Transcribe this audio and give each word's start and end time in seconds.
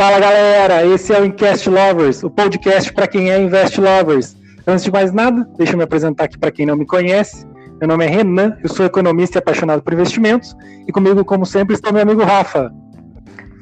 Fala 0.00 0.18
galera, 0.18 0.86
esse 0.86 1.12
é 1.12 1.20
o 1.20 1.26
Incast 1.26 1.68
Lovers, 1.68 2.22
o 2.22 2.30
podcast 2.30 2.90
para 2.90 3.06
quem 3.06 3.30
é 3.30 3.38
Invest 3.38 3.78
Lovers. 3.78 4.34
Antes 4.66 4.84
de 4.84 4.90
mais 4.90 5.12
nada, 5.12 5.46
deixa 5.58 5.74
eu 5.74 5.76
me 5.76 5.84
apresentar 5.84 6.24
aqui 6.24 6.38
para 6.38 6.50
quem 6.50 6.64
não 6.64 6.74
me 6.74 6.86
conhece. 6.86 7.46
Meu 7.78 7.86
nome 7.86 8.06
é 8.06 8.08
Renan, 8.08 8.56
eu 8.62 8.70
sou 8.70 8.86
economista 8.86 9.36
e 9.36 9.40
apaixonado 9.40 9.82
por 9.82 9.92
investimentos. 9.92 10.56
E 10.88 10.90
comigo, 10.90 11.22
como 11.22 11.44
sempre, 11.44 11.74
está 11.74 11.92
meu 11.92 12.00
amigo 12.00 12.22
Rafa. 12.22 12.72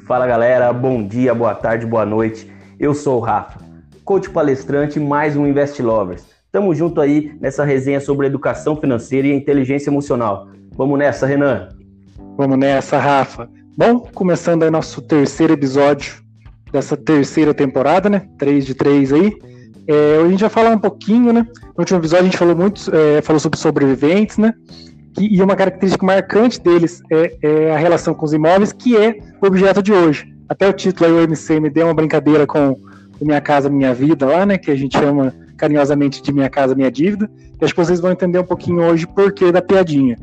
Fala 0.06 0.28
galera, 0.28 0.72
bom 0.72 1.04
dia, 1.04 1.34
boa 1.34 1.56
tarde, 1.56 1.84
boa 1.84 2.06
noite. 2.06 2.48
Eu 2.78 2.94
sou 2.94 3.16
o 3.16 3.20
Rafa, 3.20 3.58
coach 4.04 4.30
palestrante 4.30 5.00
mais 5.00 5.36
um 5.36 5.44
Invest 5.44 5.82
Lovers. 5.82 6.24
Tamo 6.52 6.72
junto 6.72 7.00
aí 7.00 7.36
nessa 7.40 7.64
resenha 7.64 7.98
sobre 7.98 8.28
educação 8.28 8.76
financeira 8.76 9.26
e 9.26 9.32
inteligência 9.32 9.90
emocional. 9.90 10.46
Vamos 10.76 11.00
nessa, 11.00 11.26
Renan? 11.26 11.70
Vamos 12.36 12.56
nessa, 12.56 12.96
Rafa. 12.96 13.50
Bom, 13.76 13.98
começando 14.14 14.62
aí 14.62 14.70
nosso 14.70 15.02
terceiro 15.02 15.52
episódio 15.52 16.27
dessa 16.72 16.96
terceira 16.96 17.54
temporada, 17.54 18.08
né? 18.08 18.22
3 18.38 18.66
de 18.66 18.74
3 18.74 19.12
aí. 19.12 19.32
É, 19.86 20.22
a 20.22 20.28
gente 20.28 20.40
vai 20.40 20.50
falar 20.50 20.70
um 20.70 20.78
pouquinho, 20.78 21.32
né? 21.32 21.46
No 21.76 21.80
último 21.80 21.98
episódio 21.98 22.24
a 22.24 22.26
gente 22.26 22.36
falou 22.36 22.54
muito, 22.54 22.94
é, 22.94 23.22
falou 23.22 23.40
sobre 23.40 23.58
sobreviventes, 23.58 24.36
né? 24.36 24.52
E, 25.18 25.36
e 25.36 25.42
uma 25.42 25.56
característica 25.56 26.04
marcante 26.04 26.60
deles 26.60 27.00
é, 27.10 27.36
é, 27.42 27.72
a 27.72 27.78
relação 27.78 28.12
com 28.14 28.24
os 28.24 28.32
imóveis, 28.32 28.72
que 28.72 28.96
é 28.96 29.18
o 29.40 29.46
objeto 29.46 29.82
de 29.82 29.92
hoje. 29.92 30.32
Até 30.48 30.68
o 30.68 30.72
título 30.72 31.06
aí, 31.06 31.12
o 31.12 31.28
MCM, 31.28 31.70
deu 31.70 31.86
uma 31.86 31.94
brincadeira 31.94 32.46
com 32.46 32.78
Minha 33.20 33.40
Casa 33.40 33.68
Minha 33.68 33.94
Vida 33.94 34.26
lá, 34.26 34.44
né? 34.44 34.58
Que 34.58 34.70
a 34.70 34.76
gente 34.76 34.98
chama 34.98 35.34
carinhosamente 35.56 36.22
de 36.22 36.32
Minha 36.32 36.48
Casa 36.48 36.74
Minha 36.74 36.90
Dívida. 36.90 37.28
E 37.60 37.64
acho 37.64 37.74
que 37.74 37.84
vocês 37.84 38.00
vão 38.00 38.12
entender 38.12 38.38
um 38.38 38.44
pouquinho 38.44 38.82
hoje 38.82 39.06
por 39.06 39.32
que 39.32 39.50
da 39.50 39.60
piadinha. 39.60 40.16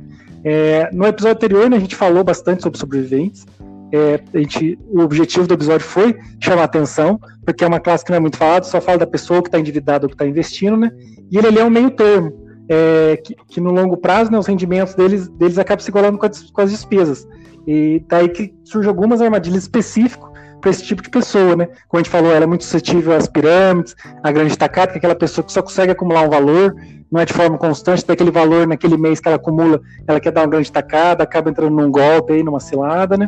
É, 0.43 0.89
no 0.93 1.05
episódio 1.05 1.35
anterior, 1.35 1.69
né, 1.69 1.77
a 1.77 1.79
gente 1.79 1.95
falou 1.95 2.23
bastante 2.23 2.61
sobre 2.61 2.77
sobreviventes. 2.77 3.47
É, 3.91 4.19
a 4.33 4.37
gente, 4.39 4.77
o 4.89 4.99
objetivo 5.01 5.47
do 5.47 5.53
episódio 5.53 5.85
foi 5.85 6.17
chamar 6.39 6.63
atenção, 6.63 7.19
porque 7.45 7.63
é 7.63 7.67
uma 7.67 7.79
classe 7.79 8.03
que 8.03 8.11
não 8.11 8.17
é 8.17 8.19
muito 8.19 8.37
falada, 8.37 8.65
só 8.65 8.81
fala 8.81 8.97
da 8.97 9.07
pessoa 9.07 9.41
que 9.41 9.47
está 9.47 9.59
endividada 9.59 10.05
ou 10.05 10.09
que 10.09 10.15
está 10.15 10.25
investindo, 10.25 10.75
né? 10.75 10.91
E 11.31 11.37
ele, 11.37 11.47
ele, 11.47 11.59
é 11.59 11.63
um 11.63 11.69
meio 11.69 11.91
termo, 11.91 12.33
é, 12.67 13.17
que, 13.17 13.35
que, 13.47 13.61
no 13.61 13.71
longo 13.71 13.95
prazo 13.97 14.31
né, 14.31 14.39
os 14.39 14.47
rendimentos 14.47 14.95
deles, 14.95 15.27
deles 15.29 15.57
acabam 15.57 15.83
se 15.83 15.89
igualando 15.89 16.17
com, 16.17 16.27
com 16.27 16.61
as 16.61 16.71
despesas. 16.71 17.27
E 17.67 18.03
daí 18.07 18.29
que 18.29 18.53
surgem 18.63 18.89
algumas 18.89 19.21
armadilhas 19.21 19.63
específicas 19.63 20.29
para 20.61 20.71
esse 20.71 20.83
tipo 20.83 21.01
de 21.01 21.09
pessoa, 21.09 21.55
né? 21.55 21.67
Como 21.87 21.99
a 21.99 22.03
gente 22.03 22.09
falou, 22.09 22.31
ela 22.31 22.43
é 22.43 22.47
muito 22.47 22.63
suscetível 22.63 23.13
às 23.13 23.27
pirâmides, 23.27 23.95
à 24.23 24.31
grande 24.31 24.57
tacada, 24.57 24.91
que 24.91 24.97
é 24.97 24.99
aquela 24.99 25.15
pessoa 25.15 25.45
que 25.45 25.51
só 25.51 25.61
consegue 25.61 25.91
acumular 25.91 26.21
um 26.23 26.29
valor, 26.29 26.75
não 27.11 27.21
é 27.21 27.25
de 27.25 27.33
forma 27.33 27.55
constante, 27.57 28.05
daquele 28.05 28.31
valor 28.31 28.65
naquele 28.65 28.97
mês 28.97 29.19
que 29.19 29.27
ela 29.27 29.37
acumula, 29.37 29.79
ela 30.07 30.19
quer 30.19 30.31
dar 30.31 30.41
uma 30.41 30.47
grande 30.47 30.71
tacada, 30.71 31.23
acaba 31.23 31.49
entrando 31.51 31.75
num 31.75 31.91
golpe 31.91 32.33
aí, 32.33 32.43
numa 32.43 32.59
cilada, 32.59 33.15
né? 33.15 33.27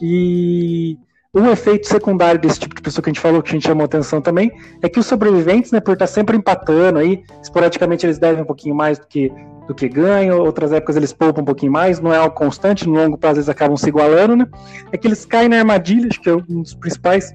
E 0.00 0.98
um 1.34 1.50
efeito 1.50 1.88
secundário 1.88 2.40
desse 2.40 2.60
tipo 2.60 2.74
de 2.74 2.80
pessoa 2.80 3.02
que 3.02 3.10
a 3.10 3.12
gente 3.12 3.20
falou, 3.20 3.42
que 3.42 3.50
a 3.50 3.52
gente 3.52 3.66
chamou 3.66 3.84
atenção 3.84 4.20
também, 4.20 4.52
é 4.80 4.88
que 4.88 5.00
os 5.00 5.06
sobreviventes, 5.06 5.72
né, 5.72 5.80
por 5.80 5.94
estar 5.94 6.06
sempre 6.06 6.36
empatando 6.36 6.98
aí, 6.98 7.24
esporadicamente 7.42 8.06
eles 8.06 8.18
devem 8.18 8.42
um 8.42 8.46
pouquinho 8.46 8.74
mais 8.74 8.98
do 8.98 9.06
que, 9.06 9.32
do 9.66 9.74
que 9.74 9.88
ganham, 9.88 10.38
outras 10.38 10.72
épocas 10.72 10.96
eles 10.96 11.12
poupam 11.12 11.42
um 11.42 11.44
pouquinho 11.44 11.72
mais, 11.72 11.98
não 11.98 12.12
é 12.12 12.18
algo 12.18 12.34
constante, 12.36 12.88
no 12.88 12.94
longo 12.94 13.18
prazo 13.18 13.38
eles 13.38 13.48
acabam 13.48 13.76
se 13.76 13.88
igualando, 13.88 14.36
né? 14.36 14.46
É 14.92 14.96
que 14.96 15.08
eles 15.08 15.24
caem 15.24 15.48
na 15.48 15.58
armadilha, 15.58 16.06
acho 16.08 16.20
que 16.20 16.28
é 16.28 16.34
um 16.34 16.62
dos 16.62 16.74
principais 16.74 17.34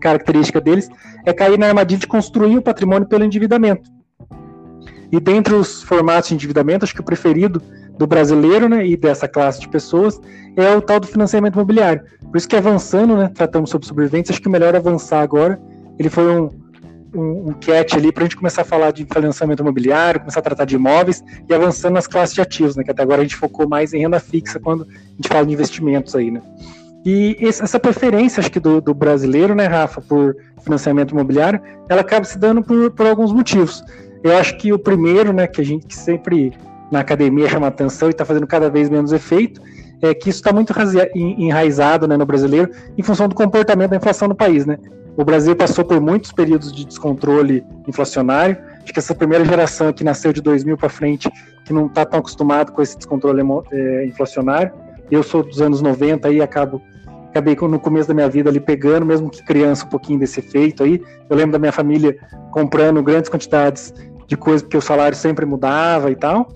características 0.00 0.62
deles, 0.62 0.90
é 1.24 1.32
cair 1.32 1.56
na 1.56 1.68
armadilha 1.68 2.00
de 2.00 2.08
construir 2.08 2.58
o 2.58 2.62
patrimônio 2.62 3.06
pelo 3.06 3.24
endividamento. 3.24 3.88
E 5.12 5.20
dentre 5.20 5.54
os 5.54 5.82
formatos 5.82 6.30
de 6.30 6.34
endividamento, 6.34 6.84
acho 6.84 6.94
que 6.94 7.00
o 7.00 7.04
preferido 7.04 7.62
do 7.98 8.06
brasileiro 8.06 8.68
né, 8.68 8.86
e 8.86 8.96
dessa 8.96 9.28
classe 9.28 9.60
de 9.60 9.68
pessoas 9.68 10.20
é 10.56 10.74
o 10.76 10.80
tal 10.80 11.00
do 11.00 11.06
financiamento 11.06 11.54
imobiliário. 11.54 12.02
Por 12.30 12.36
isso 12.36 12.48
que 12.48 12.56
avançando, 12.56 13.16
né, 13.16 13.30
tratamos 13.32 13.70
sobre 13.70 13.86
sobreviventes, 13.86 14.30
acho 14.30 14.40
que 14.40 14.48
o 14.48 14.50
melhor 14.50 14.74
é 14.74 14.78
avançar 14.78 15.20
agora. 15.20 15.60
Ele 15.98 16.08
foi 16.08 16.26
um, 16.26 16.48
um, 17.14 17.48
um 17.48 17.52
catch 17.52 17.94
ali 17.94 18.10
para 18.10 18.22
a 18.22 18.26
gente 18.26 18.36
começar 18.36 18.62
a 18.62 18.64
falar 18.64 18.90
de 18.90 19.04
financiamento 19.04 19.60
imobiliário, 19.60 20.20
começar 20.20 20.40
a 20.40 20.42
tratar 20.42 20.64
de 20.64 20.76
imóveis 20.76 21.22
e 21.48 21.54
avançando 21.54 21.94
nas 21.94 22.06
classes 22.06 22.34
de 22.34 22.40
ativos, 22.40 22.76
né, 22.76 22.84
que 22.84 22.90
até 22.90 23.02
agora 23.02 23.20
a 23.20 23.24
gente 23.24 23.36
focou 23.36 23.68
mais 23.68 23.92
em 23.92 24.00
renda 24.00 24.18
fixa 24.18 24.58
quando 24.58 24.84
a 24.84 25.14
gente 25.16 25.28
fala 25.28 25.46
de 25.46 25.52
investimentos 25.52 26.14
aí, 26.14 26.30
né. 26.30 26.40
E 27.04 27.36
essa 27.40 27.80
preferência, 27.80 28.40
acho 28.40 28.50
que 28.50 28.60
do, 28.60 28.80
do, 28.80 28.94
brasileiro, 28.94 29.56
né, 29.56 29.66
Rafa, 29.66 30.00
por 30.00 30.36
financiamento 30.62 31.10
imobiliário, 31.10 31.60
ela 31.88 32.00
acaba 32.00 32.24
se 32.24 32.38
dando 32.38 32.62
por, 32.62 32.92
por 32.92 33.06
alguns 33.06 33.32
motivos. 33.32 33.82
Eu 34.22 34.36
acho 34.36 34.56
que 34.56 34.72
o 34.72 34.78
primeiro, 34.78 35.32
né, 35.32 35.48
que 35.48 35.60
a 35.60 35.64
gente 35.64 35.84
que 35.84 35.96
sempre 35.96 36.52
na 36.92 37.00
academia 37.00 37.48
chama 37.48 37.66
atenção 37.66 38.08
e 38.08 38.10
está 38.10 38.24
fazendo 38.24 38.46
cada 38.46 38.68
vez 38.68 38.90
menos 38.90 39.12
efeito, 39.12 39.60
é 40.02 40.12
que 40.12 40.28
isso 40.28 40.40
está 40.40 40.52
muito 40.52 40.74
enraizado 41.14 42.06
né, 42.06 42.16
no 42.16 42.26
brasileiro 42.26 42.70
em 42.98 43.02
função 43.02 43.28
do 43.28 43.34
comportamento 43.34 43.90
da 43.90 43.96
inflação 43.96 44.28
no 44.28 44.34
país. 44.34 44.66
Né? 44.66 44.76
O 45.16 45.24
Brasil 45.24 45.56
passou 45.56 45.84
por 45.84 46.00
muitos 46.00 46.32
períodos 46.32 46.72
de 46.72 46.84
descontrole 46.84 47.64
inflacionário. 47.88 48.58
Acho 48.82 48.92
que 48.92 48.98
essa 48.98 49.14
primeira 49.14 49.44
geração 49.44 49.92
que 49.92 50.04
nasceu 50.04 50.32
de 50.32 50.42
2000 50.42 50.76
para 50.76 50.88
frente, 50.88 51.30
que 51.64 51.72
não 51.72 51.86
está 51.86 52.04
tão 52.04 52.20
acostumado 52.20 52.72
com 52.72 52.82
esse 52.82 52.96
descontrole 52.96 53.40
é, 53.72 54.06
inflacionário. 54.06 54.72
Eu 55.10 55.22
sou 55.22 55.42
dos 55.42 55.62
anos 55.62 55.80
90 55.80 56.30
e 56.30 56.42
acabo 56.42 56.82
acabei 57.28 57.56
no 57.56 57.80
começo 57.80 58.08
da 58.08 58.12
minha 58.12 58.28
vida 58.28 58.50
ali 58.50 58.60
pegando, 58.60 59.06
mesmo 59.06 59.30
que 59.30 59.42
criança, 59.42 59.86
um 59.86 59.88
pouquinho 59.88 60.18
desse 60.18 60.40
efeito 60.40 60.82
aí. 60.82 61.02
Eu 61.30 61.36
lembro 61.36 61.52
da 61.52 61.58
minha 61.58 61.72
família 61.72 62.18
comprando 62.50 63.02
grandes 63.02 63.30
quantidades 63.30 63.94
de 64.26 64.36
coisas 64.36 64.62
porque 64.62 64.76
o 64.76 64.82
salário 64.82 65.16
sempre 65.16 65.46
mudava 65.46 66.10
e 66.10 66.16
tal. 66.16 66.48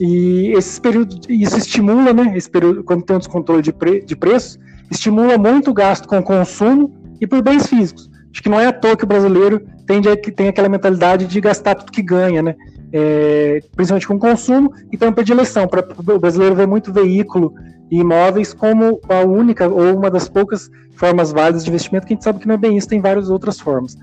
E 0.00 0.52
esse 0.56 0.80
período, 0.80 1.18
isso 1.28 1.58
estimula, 1.58 2.12
né? 2.12 2.32
Esse 2.36 2.48
período, 2.48 2.84
quando 2.84 3.02
tem 3.02 3.16
um 3.16 3.18
descontrole 3.18 3.62
de, 3.62 3.72
pre, 3.72 4.00
de 4.00 4.14
preços, 4.14 4.58
estimula 4.90 5.36
muito 5.36 5.70
o 5.70 5.74
gasto 5.74 6.06
com 6.06 6.22
consumo 6.22 6.94
e 7.20 7.26
por 7.26 7.42
bens 7.42 7.66
físicos. 7.66 8.08
Acho 8.32 8.42
que 8.42 8.48
não 8.48 8.60
é 8.60 8.66
à 8.66 8.72
toa 8.72 8.96
que 8.96 9.04
o 9.04 9.06
brasileiro 9.06 9.60
tende 9.86 10.08
a, 10.08 10.16
que 10.16 10.30
tem 10.30 10.48
aquela 10.48 10.68
mentalidade 10.68 11.26
de 11.26 11.40
gastar 11.40 11.74
tudo 11.74 11.90
que 11.90 12.02
ganha, 12.02 12.42
né? 12.42 12.54
É, 12.92 13.60
principalmente 13.74 14.06
com 14.06 14.18
consumo 14.18 14.72
e 14.92 14.96
tem 14.96 15.08
uma 15.08 15.14
predileção. 15.14 15.66
Pra, 15.66 15.84
o 16.14 16.18
brasileiro 16.18 16.54
vê 16.54 16.64
muito 16.64 16.92
veículo 16.92 17.52
e 17.90 17.98
imóveis 17.98 18.54
como 18.54 19.00
a 19.08 19.20
única 19.20 19.66
ou 19.66 19.96
uma 19.96 20.10
das 20.10 20.28
poucas 20.28 20.70
formas 20.94 21.32
válidas 21.32 21.64
de 21.64 21.70
investimento, 21.70 22.06
que 22.06 22.12
a 22.12 22.16
gente 22.16 22.24
sabe 22.24 22.38
que 22.38 22.46
não 22.46 22.54
é 22.54 22.58
bem 22.58 22.76
isso, 22.76 22.88
tem 22.88 23.00
várias 23.00 23.30
outras 23.30 23.58
formas. 23.58 23.96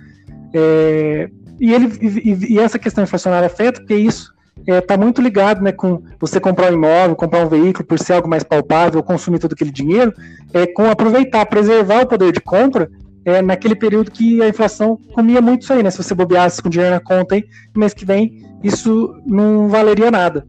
É, 0.54 1.30
e, 1.60 1.74
ele, 1.74 1.92
e, 2.02 2.54
e 2.54 2.60
essa 2.60 2.78
questão 2.78 3.04
inflacionária 3.04 3.48
afeta 3.48 3.80
porque 3.80 3.96
isso 3.96 4.35
está 4.60 4.74
é, 4.74 4.82
tá 4.82 4.98
muito 4.98 5.22
ligado 5.22 5.62
né, 5.62 5.72
com 5.72 6.02
você 6.20 6.40
comprar 6.40 6.72
um 6.72 6.76
imóvel, 6.76 7.16
comprar 7.16 7.46
um 7.46 7.50
veículo 7.50 7.86
por 7.86 8.00
ser 8.00 8.14
algo 8.14 8.28
mais 8.28 8.44
palpável, 8.44 9.04
consumir 9.04 9.40
todo 9.40 9.54
aquele 9.54 9.72
dinheiro, 9.72 10.14
é, 10.54 10.66
com 10.66 10.90
aproveitar, 10.90 11.46
preservar 11.46 12.04
o 12.04 12.08
poder 12.08 12.32
de 12.32 12.40
compra 12.40 12.90
é, 13.26 13.42
naquele 13.42 13.76
período 13.76 14.12
que 14.12 14.42
a 14.42 14.48
inflação 14.48 14.98
comia 15.14 15.42
muito 15.42 15.64
isso 15.64 15.74
aí, 15.74 15.82
né? 15.82 15.90
Se 15.90 15.98
você 15.98 16.14
bobeasse 16.14 16.62
com 16.62 16.70
dinheiro 16.70 16.94
na 16.94 17.02
conta 17.02 17.36
aí, 17.36 17.44
mês 17.76 17.94
que 17.94 18.06
vem, 18.06 18.44
isso 18.64 19.16
não 19.26 19.68
valeria 19.68 20.12
nada. 20.12 20.46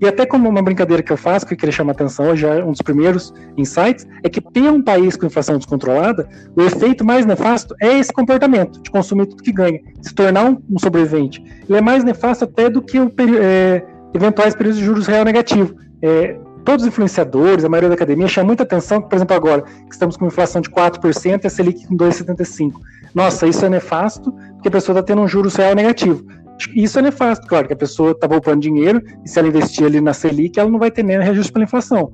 E 0.00 0.06
até 0.06 0.24
como 0.24 0.48
uma 0.48 0.62
brincadeira 0.62 1.02
que 1.02 1.12
eu 1.12 1.16
faço, 1.16 1.46
que 1.46 1.54
eu 1.54 1.58
queria 1.58 1.72
chamar 1.72 1.92
a 1.92 1.94
atenção 1.94 2.26
hoje, 2.28 2.46
é 2.46 2.64
um 2.64 2.70
dos 2.70 2.82
primeiros 2.82 3.34
insights, 3.56 4.06
é 4.22 4.28
que 4.28 4.40
ter 4.40 4.70
um 4.70 4.82
país 4.82 5.16
com 5.16 5.26
inflação 5.26 5.56
descontrolada, 5.56 6.28
o 6.56 6.62
efeito 6.62 7.04
mais 7.04 7.26
nefasto 7.26 7.74
é 7.80 7.98
esse 7.98 8.12
comportamento 8.12 8.80
de 8.80 8.90
consumir 8.90 9.26
tudo 9.26 9.42
que 9.42 9.52
ganha, 9.52 9.80
se 10.00 10.14
tornar 10.14 10.44
um, 10.44 10.78
sobrevivente. 10.78 11.42
Ele 11.68 11.78
é 11.78 11.80
mais 11.80 12.04
nefasto 12.04 12.44
até 12.44 12.70
do 12.70 12.80
que 12.80 12.98
o, 13.00 13.12
é, 13.40 13.82
eventuais 14.14 14.54
períodos 14.54 14.78
de 14.78 14.84
juros 14.84 15.06
real 15.06 15.24
negativo. 15.24 15.74
É, 16.00 16.36
todos 16.64 16.84
os 16.84 16.88
influenciadores, 16.88 17.64
a 17.64 17.68
maioria 17.68 17.88
da 17.88 17.94
academia, 17.94 18.28
chama 18.28 18.48
muita 18.48 18.62
atenção, 18.62 19.02
por 19.02 19.16
exemplo, 19.16 19.34
agora, 19.34 19.62
que 19.62 19.92
estamos 19.92 20.16
com 20.16 20.26
inflação 20.26 20.60
de 20.60 20.70
4% 20.70 21.42
e 21.42 21.46
a 21.46 21.50
Selic 21.50 21.86
com 21.86 21.96
2,75%. 21.96 22.72
Nossa, 23.14 23.46
isso 23.46 23.64
é 23.64 23.68
nefasto, 23.68 24.32
porque 24.52 24.68
a 24.68 24.70
pessoa 24.70 24.98
está 24.98 25.02
tendo 25.02 25.22
um 25.22 25.26
juros 25.26 25.56
real 25.56 25.74
negativo. 25.74 26.24
Isso 26.74 26.98
é 26.98 27.02
nefasto, 27.02 27.46
claro, 27.46 27.66
que 27.66 27.72
a 27.72 27.76
pessoa 27.76 28.12
está 28.12 28.28
poupando 28.28 28.60
dinheiro 28.60 29.02
e 29.24 29.28
se 29.28 29.38
ela 29.38 29.48
investir 29.48 29.86
ali 29.86 30.00
na 30.00 30.12
Selic, 30.12 30.58
ela 30.58 30.70
não 30.70 30.78
vai 30.78 30.90
ter 30.90 31.02
nem 31.02 31.18
reajuste 31.18 31.52
pela 31.52 31.64
inflação. 31.64 32.12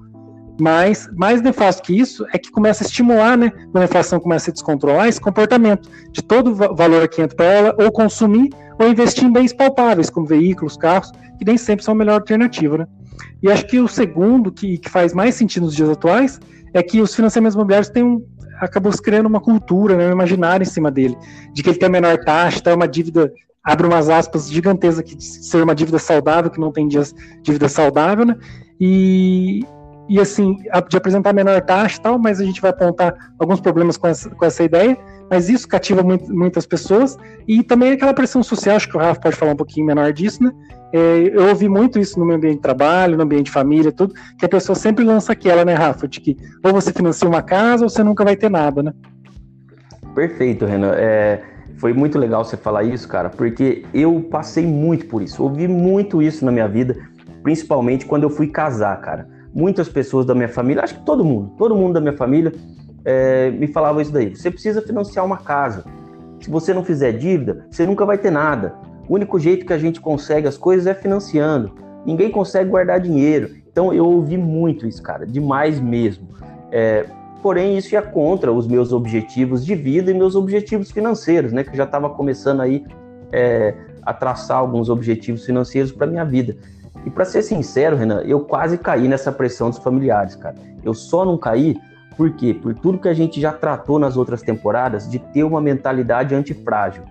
Mas 0.61 1.09
mais 1.17 1.43
nefasto 1.43 1.83
que 1.83 1.99
isso 1.99 2.25
é 2.33 2.39
que 2.39 2.51
começa 2.51 2.85
a 2.85 2.87
estimular, 2.87 3.37
né, 3.37 3.51
quando 3.73 3.83
a 3.83 3.85
inflação 3.85 4.21
começa 4.21 4.51
a 4.51 4.53
descontrolar, 4.53 5.09
esse 5.09 5.21
comportamento 5.21 5.89
de 6.13 6.23
todo 6.23 6.51
o 6.51 6.75
valor 6.77 7.09
que 7.09 7.23
entra 7.23 7.37
para 7.37 7.47
ela, 7.47 7.77
ou 7.79 7.91
consumir, 7.91 8.51
ou 8.79 8.89
investir 8.89 9.25
em 9.25 9.33
bens 9.33 9.53
palpáveis, 9.53 10.11
como 10.11 10.27
veículos, 10.27 10.77
carros, 10.77 11.11
que 11.39 11.45
nem 11.45 11.57
sempre 11.57 11.85
são 11.85 11.93
a 11.93 11.97
melhor 11.97 12.15
alternativa. 12.15 12.79
Né? 12.79 12.87
E 13.43 13.51
acho 13.51 13.67
que 13.67 13.81
o 13.81 13.89
segundo, 13.89 14.53
que, 14.53 14.79
que 14.79 14.89
faz 14.89 15.13
mais 15.13 15.35
sentido 15.35 15.65
nos 15.65 15.75
dias 15.75 15.91
atuais, 15.91 16.41
é 16.73 16.83
que 16.83 17.01
os 17.01 17.15
financiamentos 17.15 17.55
imobiliários 17.55 17.91
têm 17.91 18.05
um, 18.05 18.25
acabou 18.61 18.93
se 18.93 19.03
criando 19.03 19.27
uma 19.27 19.41
cultura, 19.41 19.97
né, 19.97 20.09
um 20.09 20.13
imaginário 20.13 20.63
em 20.63 20.69
cima 20.69 20.91
dele, 20.91 21.17
de 21.53 21.63
que 21.63 21.71
ele 21.71 21.79
tem 21.79 21.89
a 21.89 21.93
menor 21.93 22.19
taxa, 22.19 22.61
tem 22.61 22.75
uma 22.75 22.89
dívida 22.89 23.33
abre 23.65 23.87
umas 23.87 24.11
aspas 24.11 24.51
gigantescas 24.51 24.99
aqui 24.99 25.17
de 25.17 25.25
ser 25.25 25.63
uma 25.63 25.75
dívida 25.75 25.99
saudável, 25.99 26.51
que 26.51 26.61
não 26.61 26.71
tem 26.71 26.87
dias, 26.87 27.15
dívida 27.43 27.69
saudável, 27.69 28.27
né? 28.27 28.37
E, 28.79 29.65
e 30.09 30.21
assim, 30.21 30.57
de 30.89 30.97
apresentar 30.97 31.33
menor 31.33 31.61
taxa 31.63 31.99
e 31.99 32.03
tal, 32.03 32.19
mas 32.19 32.41
a 32.41 32.45
gente 32.45 32.61
vai 32.61 32.71
apontar 32.71 33.15
alguns 33.39 33.61
problemas 33.61 33.97
com 33.97 34.07
essa, 34.07 34.29
com 34.29 34.45
essa 34.45 34.63
ideia, 34.63 34.99
mas 35.31 35.49
isso 35.49 35.67
cativa 35.67 36.03
muito, 36.03 36.31
muitas 36.35 36.67
pessoas, 36.67 37.17
e 37.49 37.63
também 37.63 37.93
aquela 37.93 38.13
pressão 38.13 38.43
social, 38.43 38.77
acho 38.77 38.89
que 38.89 38.97
o 38.97 39.01
Rafa 39.01 39.21
pode 39.21 39.37
falar 39.37 39.53
um 39.53 39.57
pouquinho 39.57 39.87
menor 39.87 40.13
disso, 40.13 40.45
né? 40.45 40.53
É, 40.93 41.31
eu 41.33 41.49
ouvi 41.49 41.69
muito 41.69 41.99
isso 41.99 42.21
no 42.21 42.27
meu 42.27 42.37
ambiente 42.37 42.57
de 42.57 42.63
trabalho, 42.63 43.17
no 43.17 43.25
ambiente 43.25 43.47
de 43.47 43.51
família, 43.51 43.91
tudo, 43.91 44.15
que 44.39 44.45
a 44.45 44.49
pessoa 44.49 44.77
sempre 44.77 45.05
lança 45.05 45.33
aquela, 45.33 45.65
né, 45.65 45.75
Rafa, 45.75 46.07
de 46.07 46.21
que 46.21 46.37
ou 46.63 46.73
você 46.73 46.93
financia 46.93 47.29
uma 47.29 47.43
casa 47.43 47.83
ou 47.83 47.89
você 47.89 48.05
nunca 48.05 48.23
vai 48.23 48.37
ter 48.37 48.51
nada, 48.51 48.83
né? 48.83 48.93
Perfeito, 50.15 50.65
Renan. 50.65 50.93
É, 50.95 51.43
foi 51.77 51.93
muito 51.93 52.19
legal 52.19 52.45
você 52.45 52.57
falar 52.57 52.85
isso, 52.85 53.09
cara, 53.09 53.29
porque 53.29 53.85
eu 53.93 54.21
passei 54.31 54.67
muito 54.67 55.07
por 55.07 55.23
isso, 55.23 55.43
ouvi 55.43 55.67
muito 55.67 56.23
isso 56.23 56.45
na 56.45 56.53
minha 56.53 56.69
vida, 56.69 56.97
principalmente 57.43 58.07
quando 58.07 58.23
eu 58.23 58.31
fui 58.31 58.47
casar, 58.49 59.01
cara. 59.01 59.29
Muitas 59.53 59.89
pessoas 59.89 60.27
da 60.27 60.35
minha 60.35 60.49
família, 60.49 60.83
acho 60.83 60.97
que 60.97 61.05
todo 61.05 61.25
mundo, 61.25 61.53
todo 61.57 61.77
mundo 61.77 61.95
da 61.95 62.01
minha 62.01 62.17
família 62.17 62.53
é, 63.05 63.51
me 63.51 63.67
falava 63.67 64.03
isso 64.03 64.13
daí. 64.13 64.35
Você 64.35 64.51
precisa 64.51 64.83
financiar 64.83 65.25
uma 65.25 65.37
casa. 65.37 65.85
Se 66.41 66.51
você 66.51 66.75
não 66.75 66.85
fizer 66.85 67.13
dívida, 67.13 67.67
você 67.71 67.87
nunca 67.87 68.05
vai 68.05 68.19
ter 68.19 68.31
nada. 68.31 68.75
O 69.09 69.15
único 69.15 69.39
jeito 69.39 69.67
que 69.67 69.73
a 69.73 69.79
gente 69.79 70.01
consegue 70.01 70.49
as 70.49 70.57
coisas 70.57 70.87
é 70.87 70.95
financiando. 70.95 71.73
Ninguém 72.05 72.31
consegue 72.31 72.71
guardar 72.71 73.01
dinheiro. 73.01 73.51
Então 73.71 73.93
eu 73.93 74.07
ouvi 74.07 74.37
muito 74.37 74.87
isso, 74.87 75.03
cara, 75.03 75.27
demais 75.27 75.81
mesmo. 75.81 76.29
É, 76.73 77.07
porém, 77.45 77.77
isso 77.77 77.93
ia 77.93 78.01
contra 78.01 78.51
os 78.51 78.67
meus 78.67 78.91
objetivos 78.91 79.67
de 79.67 79.75
vida 79.75 80.11
e 80.11 80.15
meus 80.15 80.35
objetivos 80.35 80.91
financeiros, 80.91 81.53
né? 81.53 81.63
Que 81.63 81.77
já 81.77 81.85
estava 81.85 82.09
começando 82.09 82.63
aí 82.63 82.87
é, 83.31 83.75
a 84.03 84.15
traçar 84.15 84.57
alguns 84.57 84.89
objetivos 84.89 85.45
financeiros 85.45 85.93
para 85.93 86.07
minha 86.07 86.25
vida. 86.25 86.57
E 87.05 87.11
para 87.11 87.27
ser 87.27 87.43
sincero, 87.43 87.97
Renan, 87.97 88.23
eu 88.23 88.41
quase 88.41 88.79
caí 88.79 89.07
nessa 89.07 89.31
pressão 89.31 89.69
dos 89.69 89.79
familiares, 89.79 90.35
cara. 90.35 90.55
Eu 90.83 90.95
só 90.95 91.23
não 91.23 91.37
caí 91.37 91.77
por 92.17 92.31
quê? 92.31 92.55
Por 92.55 92.75
tudo 92.77 92.99
que 92.99 93.09
a 93.09 93.13
gente 93.13 93.39
já 93.39 93.53
tratou 93.53 93.99
nas 93.99 94.17
outras 94.17 94.41
temporadas 94.41 95.07
de 95.07 95.19
ter 95.19 95.45
uma 95.45 95.61
mentalidade 95.61 96.35
antifrágil. 96.35 97.03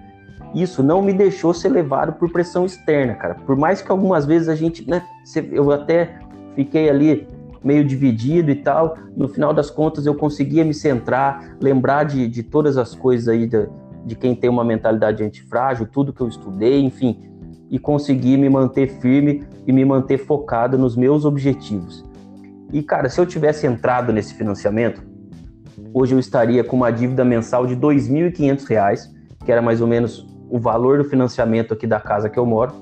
Isso 0.55 0.81
não 0.81 0.99
me 1.03 1.13
deixou 1.13 1.53
ser 1.53 1.69
levado 1.69 2.13
por 2.13 2.31
pressão 2.31 2.65
externa, 2.65 3.13
cara. 3.13 3.35
Por 3.35 3.55
mais 3.55 3.83
que 3.83 3.91
algumas 3.91 4.25
vezes 4.25 4.49
a 4.49 4.55
gente, 4.55 4.89
né, 4.89 5.03
eu 5.51 5.71
até 5.71 6.17
fiquei 6.55 6.89
ali 6.89 7.27
meio 7.63 7.83
dividido 7.83 8.51
e 8.51 8.55
tal. 8.55 8.97
No 9.15 9.27
final 9.27 9.53
das 9.53 9.69
contas, 9.69 10.05
eu 10.05 10.15
conseguia 10.15 10.63
me 10.65 10.73
centrar, 10.73 11.55
lembrar 11.61 12.03
de, 12.03 12.27
de 12.27 12.43
todas 12.43 12.77
as 12.77 12.93
coisas 12.93 13.27
aí 13.27 13.47
de, 13.47 13.67
de 14.05 14.15
quem 14.15 14.35
tem 14.35 14.49
uma 14.49 14.63
mentalidade 14.63 15.23
antifrágil, 15.23 15.87
tudo 15.87 16.13
que 16.13 16.21
eu 16.21 16.27
estudei, 16.27 16.81
enfim, 16.81 17.19
e 17.69 17.79
conseguir 17.79 18.37
me 18.37 18.49
manter 18.49 18.87
firme 18.99 19.43
e 19.65 19.71
me 19.71 19.83
manter 19.85 20.17
focado 20.17 20.77
nos 20.77 20.95
meus 20.95 21.25
objetivos. 21.25 22.03
E, 22.71 22.81
cara, 22.81 23.07
se 23.07 23.19
eu 23.19 23.25
tivesse 23.25 23.65
entrado 23.65 24.11
nesse 24.11 24.33
financiamento, 24.33 25.03
hoje 25.93 26.13
eu 26.13 26.19
estaria 26.19 26.63
com 26.63 26.75
uma 26.75 26.91
dívida 26.91 27.23
mensal 27.23 27.65
de 27.65 27.75
R$ 27.75 27.79
2.500, 27.79 29.11
que 29.45 29.51
era 29.51 29.61
mais 29.61 29.79
ou 29.79 29.87
menos 29.87 30.27
o 30.49 30.59
valor 30.59 30.97
do 30.97 31.03
financiamento 31.03 31.73
aqui 31.73 31.87
da 31.87 31.99
casa 31.99 32.29
que 32.29 32.37
eu 32.37 32.45
moro. 32.45 32.73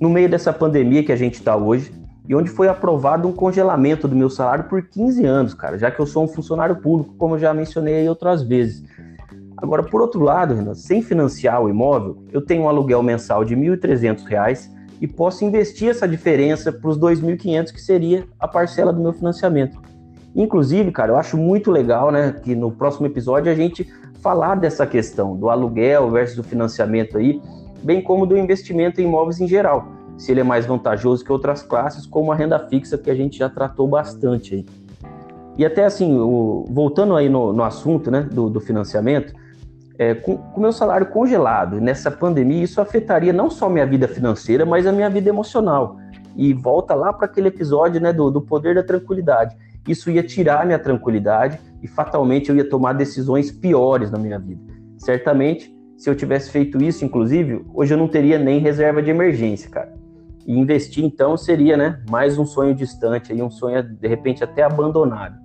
No 0.00 0.08
meio 0.08 0.28
dessa 0.28 0.52
pandemia 0.52 1.02
que 1.02 1.12
a 1.12 1.16
gente 1.16 1.34
está 1.34 1.56
hoje, 1.56 1.92
e 2.28 2.34
onde 2.34 2.50
foi 2.50 2.68
aprovado 2.68 3.26
um 3.26 3.32
congelamento 3.32 4.06
do 4.06 4.14
meu 4.14 4.28
salário 4.28 4.64
por 4.64 4.82
15 4.82 5.24
anos, 5.24 5.54
cara, 5.54 5.78
já 5.78 5.90
que 5.90 5.98
eu 5.98 6.06
sou 6.06 6.24
um 6.24 6.28
funcionário 6.28 6.76
público, 6.76 7.14
como 7.16 7.34
eu 7.34 7.38
já 7.38 7.54
mencionei 7.54 8.00
aí 8.00 8.08
outras 8.08 8.42
vezes. 8.42 8.84
Agora, 9.56 9.82
por 9.82 10.02
outro 10.02 10.20
lado, 10.20 10.54
Renan, 10.54 10.74
sem 10.74 11.00
financiar 11.00 11.62
o 11.62 11.70
imóvel, 11.70 12.22
eu 12.30 12.42
tenho 12.42 12.64
um 12.64 12.68
aluguel 12.68 13.02
mensal 13.02 13.44
de 13.44 13.54
R$ 13.54 13.76
1.300 13.76 14.68
e 15.00 15.06
posso 15.06 15.42
investir 15.42 15.88
essa 15.88 16.06
diferença 16.06 16.70
para 16.70 16.90
os 16.90 16.98
2.500 16.98 17.72
que 17.72 17.80
seria 17.80 18.26
a 18.38 18.46
parcela 18.46 18.92
do 18.92 19.00
meu 19.00 19.14
financiamento. 19.14 19.80
Inclusive, 20.36 20.92
cara, 20.92 21.12
eu 21.12 21.16
acho 21.16 21.36
muito 21.36 21.70
legal, 21.70 22.12
né, 22.12 22.36
que 22.42 22.54
no 22.54 22.70
próximo 22.70 23.06
episódio 23.06 23.50
a 23.50 23.54
gente 23.54 23.90
falar 24.20 24.54
dessa 24.56 24.86
questão 24.86 25.34
do 25.34 25.48
aluguel 25.48 26.10
versus 26.10 26.38
o 26.38 26.42
financiamento 26.42 27.16
aí, 27.16 27.40
bem 27.82 28.02
como 28.02 28.26
do 28.26 28.36
investimento 28.36 29.00
em 29.00 29.04
imóveis 29.04 29.40
em 29.40 29.48
geral 29.48 29.97
se 30.18 30.32
ele 30.32 30.40
é 30.40 30.44
mais 30.44 30.66
vantajoso 30.66 31.24
que 31.24 31.32
outras 31.32 31.62
classes, 31.62 32.04
como 32.04 32.32
a 32.32 32.34
renda 32.34 32.58
fixa, 32.58 32.98
que 32.98 33.10
a 33.10 33.14
gente 33.14 33.38
já 33.38 33.48
tratou 33.48 33.86
bastante 33.86 34.56
aí. 34.56 34.66
E 35.56 35.64
até 35.64 35.84
assim, 35.84 36.18
o, 36.18 36.64
voltando 36.68 37.16
aí 37.16 37.28
no, 37.28 37.52
no 37.52 37.62
assunto 37.62 38.10
né, 38.10 38.22
do, 38.22 38.50
do 38.50 38.60
financiamento, 38.60 39.32
é, 39.96 40.14
com 40.14 40.34
o 40.54 40.60
meu 40.60 40.72
salário 40.72 41.06
congelado 41.06 41.80
nessa 41.80 42.10
pandemia, 42.10 42.62
isso 42.62 42.80
afetaria 42.80 43.32
não 43.32 43.48
só 43.48 43.68
minha 43.68 43.86
vida 43.86 44.06
financeira, 44.06 44.66
mas 44.66 44.86
a 44.86 44.92
minha 44.92 45.08
vida 45.08 45.28
emocional. 45.28 45.96
E 46.36 46.52
volta 46.52 46.94
lá 46.94 47.12
para 47.12 47.26
aquele 47.26 47.48
episódio 47.48 48.00
né, 48.00 48.12
do, 48.12 48.30
do 48.30 48.40
poder 48.40 48.74
da 48.74 48.82
tranquilidade. 48.82 49.56
Isso 49.88 50.10
ia 50.10 50.22
tirar 50.22 50.66
minha 50.66 50.78
tranquilidade 50.78 51.58
e 51.82 51.88
fatalmente 51.88 52.50
eu 52.50 52.56
ia 52.56 52.68
tomar 52.68 52.92
decisões 52.92 53.50
piores 53.50 54.10
na 54.10 54.18
minha 54.18 54.38
vida. 54.38 54.60
Certamente, 54.96 55.74
se 55.96 56.08
eu 56.08 56.14
tivesse 56.14 56.50
feito 56.50 56.80
isso, 56.80 57.04
inclusive, 57.04 57.64
hoje 57.74 57.92
eu 57.92 57.98
não 57.98 58.06
teria 58.06 58.38
nem 58.38 58.60
reserva 58.60 59.02
de 59.02 59.10
emergência, 59.10 59.68
cara. 59.68 59.97
E 60.48 60.58
investir, 60.58 61.04
então, 61.04 61.36
seria 61.36 61.76
né, 61.76 62.00
mais 62.08 62.38
um 62.38 62.46
sonho 62.46 62.74
distante, 62.74 63.30
aí, 63.30 63.42
um 63.42 63.50
sonho, 63.50 63.82
de 63.82 64.08
repente, 64.08 64.42
até 64.42 64.62
abandonado. 64.62 65.36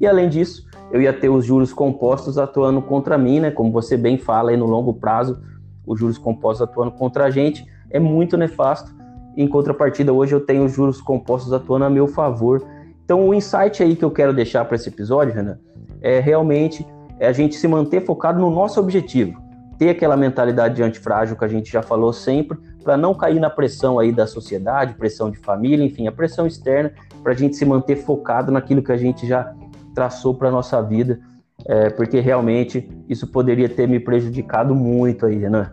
E, 0.00 0.04
além 0.08 0.28
disso, 0.28 0.66
eu 0.90 1.00
ia 1.00 1.12
ter 1.12 1.28
os 1.28 1.44
juros 1.44 1.72
compostos 1.72 2.36
atuando 2.36 2.82
contra 2.82 3.16
mim, 3.16 3.38
né? 3.38 3.52
Como 3.52 3.70
você 3.70 3.96
bem 3.96 4.18
fala, 4.18 4.50
aí 4.50 4.56
no 4.56 4.66
longo 4.66 4.92
prazo, 4.92 5.40
os 5.86 6.00
juros 6.00 6.18
compostos 6.18 6.68
atuando 6.68 6.90
contra 6.90 7.26
a 7.26 7.30
gente 7.30 7.64
é 7.88 8.00
muito 8.00 8.36
nefasto. 8.36 8.92
Em 9.36 9.46
contrapartida, 9.46 10.12
hoje 10.12 10.34
eu 10.34 10.40
tenho 10.40 10.64
os 10.64 10.72
juros 10.72 11.00
compostos 11.00 11.52
atuando 11.52 11.84
a 11.84 11.90
meu 11.90 12.08
favor. 12.08 12.66
Então, 13.04 13.28
o 13.28 13.32
insight 13.32 13.84
aí 13.84 13.94
que 13.94 14.04
eu 14.04 14.10
quero 14.10 14.34
deixar 14.34 14.64
para 14.64 14.74
esse 14.74 14.88
episódio, 14.88 15.32
Renan, 15.32 15.60
é 16.02 16.18
realmente 16.18 16.84
é 17.20 17.28
a 17.28 17.32
gente 17.32 17.54
se 17.54 17.68
manter 17.68 18.04
focado 18.04 18.40
no 18.40 18.50
nosso 18.50 18.80
objetivo 18.80 19.46
ter 19.78 19.90
aquela 19.90 20.16
mentalidade 20.16 20.76
de 20.76 20.82
antifrágil 20.82 21.36
que 21.36 21.44
a 21.44 21.48
gente 21.48 21.70
já 21.70 21.82
falou 21.82 22.12
sempre, 22.12 22.58
para 22.86 22.96
não 22.96 23.12
cair 23.12 23.40
na 23.40 23.50
pressão 23.50 23.98
aí 23.98 24.12
da 24.12 24.28
sociedade, 24.28 24.94
pressão 24.94 25.28
de 25.28 25.36
família, 25.38 25.84
enfim, 25.84 26.06
a 26.06 26.12
pressão 26.12 26.46
externa, 26.46 26.92
para 27.20 27.32
a 27.32 27.34
gente 27.34 27.56
se 27.56 27.64
manter 27.64 27.96
focado 27.96 28.52
naquilo 28.52 28.80
que 28.80 28.92
a 28.92 28.96
gente 28.96 29.26
já 29.26 29.52
traçou 29.92 30.32
para 30.32 30.52
nossa 30.52 30.80
vida, 30.80 31.18
é, 31.66 31.90
porque 31.90 32.20
realmente 32.20 32.88
isso 33.08 33.26
poderia 33.26 33.68
ter 33.68 33.88
me 33.88 33.98
prejudicado 33.98 34.72
muito 34.72 35.26
aí, 35.26 35.36
Renan. 35.36 35.72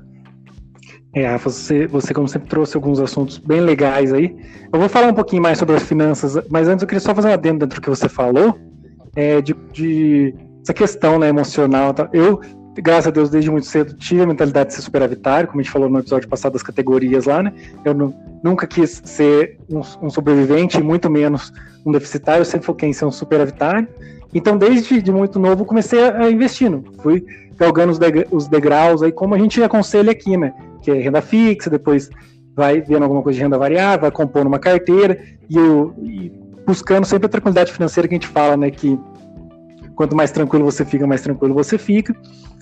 É, 1.14 1.28
Rafa, 1.28 1.52
você, 1.52 1.86
você, 1.86 2.16
como 2.16 2.28
sempre, 2.28 2.50
trouxe 2.50 2.76
alguns 2.76 3.00
assuntos 3.00 3.38
bem 3.38 3.62
legais 3.62 4.12
aí. 4.12 4.36
Eu 4.74 4.80
vou 4.80 4.90
falar 4.90 5.10
um 5.10 5.14
pouquinho 5.14 5.44
mais 5.44 5.60
sobre 5.60 5.76
as 5.76 5.84
finanças, 5.84 6.36
mas 6.50 6.68
antes 6.68 6.82
eu 6.82 6.88
queria 6.88 7.00
só 7.00 7.14
fazer 7.14 7.28
uma 7.28 7.36
adendo 7.36 7.60
dentro 7.60 7.80
do 7.80 7.84
que 7.84 7.90
você 7.92 8.10
falou, 8.10 8.58
é, 9.16 9.40
de, 9.40 9.54
de 9.72 10.34
essa 10.64 10.74
questão 10.74 11.20
né, 11.20 11.28
emocional. 11.28 11.94
Eu 12.12 12.42
graças 12.82 13.08
a 13.08 13.12
Deus, 13.12 13.30
desde 13.30 13.52
muito 13.52 13.68
cedo, 13.68 13.94
tive 13.94 14.22
a 14.22 14.26
mentalidade 14.26 14.70
de 14.70 14.76
ser 14.76 14.82
superavitário, 14.82 15.48
como 15.48 15.60
a 15.60 15.64
gente 15.64 15.72
falou 15.72 15.90
no 15.90 16.00
episódio 16.00 16.28
passado 16.28 16.54
das 16.54 16.64
categorias 16.64 17.26
lá, 17.26 17.44
né? 17.44 17.54
Eu 17.86 17.94
não, 17.94 18.14
nunca 18.44 18.66
quis 18.66 19.02
ser 19.06 19.60
um, 19.70 19.82
um, 20.02 20.10
sobrevivente, 20.10 20.82
muito 20.82 21.10
menos 21.10 21.54
um 21.86 21.92
deficitário, 21.92 22.42
eu 22.42 22.46
sempre 22.46 22.66
foquei 22.66 22.90
em 22.90 22.94
ser 22.94 23.06
um 23.06 23.12
superavitário. 23.12 23.88
Então, 24.34 24.58
desde 24.58 25.02
de 25.02 25.12
muito 25.12 25.38
novo, 25.38 25.66
comecei 25.66 26.04
a, 26.04 26.24
a 26.24 26.32
investindo. 26.32 26.84
Fui 27.02 27.24
galgando 27.58 27.92
os, 27.92 28.00
os 28.32 28.48
degraus 28.48 29.04
aí, 29.04 29.12
como 29.12 29.36
a 29.36 29.38
gente 29.38 29.62
aconselha 29.62 30.12
aqui, 30.12 30.36
né? 30.36 30.54
Que 30.82 30.92
é 30.92 30.96
renda 30.96 31.22
fixa, 31.22 31.70
depois 31.70 32.10
vai 32.56 32.82
vendo 32.82 33.04
alguma 33.04 33.22
coisa 33.22 33.38
de 33.38 33.44
renda 33.44 33.58
variável, 33.58 34.02
vai 34.02 34.12
compondo 34.12 34.48
uma 34.48 34.60
carteira, 34.60 35.20
e, 35.50 35.58
e 35.58 36.32
buscando 36.66 37.06
sempre 37.06 37.28
a 37.28 37.30
tranquilidade 37.30 37.72
financeira 37.72 38.08
que 38.08 38.16
a 38.16 38.18
gente 38.18 38.28
fala, 38.28 38.58
né? 38.58 38.72
Que 38.72 39.00
quanto 39.96 40.16
mais 40.16 40.32
tranquilo 40.32 40.66
você 40.66 40.84
fica, 40.86 41.06
mais 41.08 41.22
tranquilo 41.22 41.54
você 41.54 41.78
fica. 41.78 42.16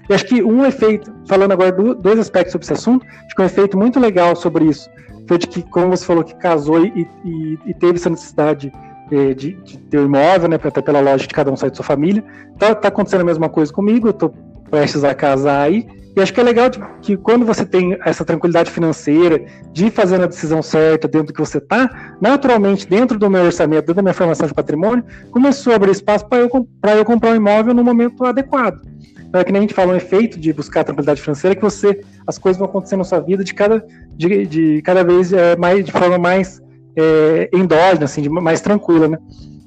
E 0.09 0.13
acho 0.13 0.25
que 0.25 0.43
um 0.43 0.65
efeito, 0.65 1.13
falando 1.27 1.51
agora 1.51 1.71
do, 1.71 1.95
dois 1.95 2.19
aspectos 2.19 2.51
sobre 2.51 2.65
esse 2.65 2.73
assunto, 2.73 3.05
acho 3.25 3.35
que 3.35 3.41
um 3.41 3.45
efeito 3.45 3.77
muito 3.77 3.99
legal 3.99 4.35
sobre 4.35 4.65
isso 4.65 4.89
foi 5.27 5.37
de 5.37 5.47
que, 5.47 5.61
como 5.63 5.89
você 5.89 6.05
falou, 6.05 6.23
que 6.23 6.35
casou 6.35 6.85
e, 6.85 7.07
e, 7.23 7.59
e 7.67 7.73
teve 7.73 7.95
essa 7.95 8.09
necessidade 8.09 8.71
eh, 9.11 9.33
de, 9.33 9.53
de, 9.53 9.77
ter 9.77 9.99
um 9.99 10.05
imóvel, 10.05 10.49
né, 10.49 10.57
até 10.61 10.81
pela 10.81 10.99
lógica 10.99 11.27
de 11.27 11.33
cada 11.33 11.51
um 11.51 11.55
sair 11.55 11.71
de 11.71 11.77
sua 11.77 11.85
família. 11.85 12.23
Tá, 12.57 12.75
tá 12.75 12.87
acontecendo 12.89 13.21
a 13.21 13.25
mesma 13.25 13.47
coisa 13.47 13.71
comigo, 13.71 14.09
eu 14.09 14.13
tô 14.13 14.33
prestes 14.69 15.03
a 15.03 15.13
casar 15.13 15.61
aí, 15.61 15.87
e 16.15 16.21
acho 16.21 16.33
que 16.33 16.39
é 16.39 16.43
legal 16.43 16.69
de, 16.69 16.79
que 17.01 17.15
quando 17.15 17.45
você 17.45 17.65
tem 17.65 17.97
essa 18.05 18.25
tranquilidade 18.25 18.69
financeira, 18.69 19.45
de 19.71 19.89
fazer 19.89 20.21
a 20.21 20.25
decisão 20.25 20.61
certa 20.61 21.07
dentro 21.07 21.27
do 21.27 21.33
que 21.33 21.39
você 21.39 21.57
está, 21.57 22.15
naturalmente, 22.19 22.87
dentro 22.87 23.17
do 23.17 23.29
meu 23.29 23.43
orçamento, 23.43 23.81
dentro 23.81 23.95
da 23.95 24.01
minha 24.01 24.13
formação 24.13 24.47
de 24.47 24.53
patrimônio, 24.53 25.03
começou 25.31 25.71
a 25.71 25.77
abrir 25.77 25.91
espaço 25.91 26.27
para 26.27 26.39
eu, 26.39 26.49
eu 26.97 27.05
comprar 27.05 27.31
um 27.31 27.35
imóvel 27.35 27.73
no 27.73 27.83
momento 27.83 28.25
adequado. 28.25 28.81
Então, 29.31 29.39
é 29.39 29.43
que 29.45 29.51
nem 29.53 29.59
a 29.59 29.61
gente 29.61 29.73
fala, 29.73 29.93
um 29.93 29.95
efeito 29.95 30.37
de 30.37 30.51
buscar 30.51 30.81
a 30.81 30.83
tranquilidade 30.83 31.21
financeira 31.21 31.55
que 31.55 31.61
você, 31.61 32.01
as 32.27 32.37
coisas 32.37 32.59
vão 32.59 32.67
acontecendo 32.67 32.99
na 32.99 33.05
sua 33.05 33.21
vida 33.21 33.45
de 33.45 33.53
cada, 33.53 33.81
de, 34.17 34.45
de 34.45 34.81
cada 34.81 35.05
vez 35.05 35.31
é, 35.31 35.55
mais, 35.55 35.85
de 35.85 35.91
forma 35.93 36.17
mais 36.17 36.61
é, 36.97 37.49
endógena, 37.53 38.03
assim, 38.03 38.21
de, 38.21 38.29
mais 38.29 38.59
tranquila, 38.59 39.07
né? 39.07 39.17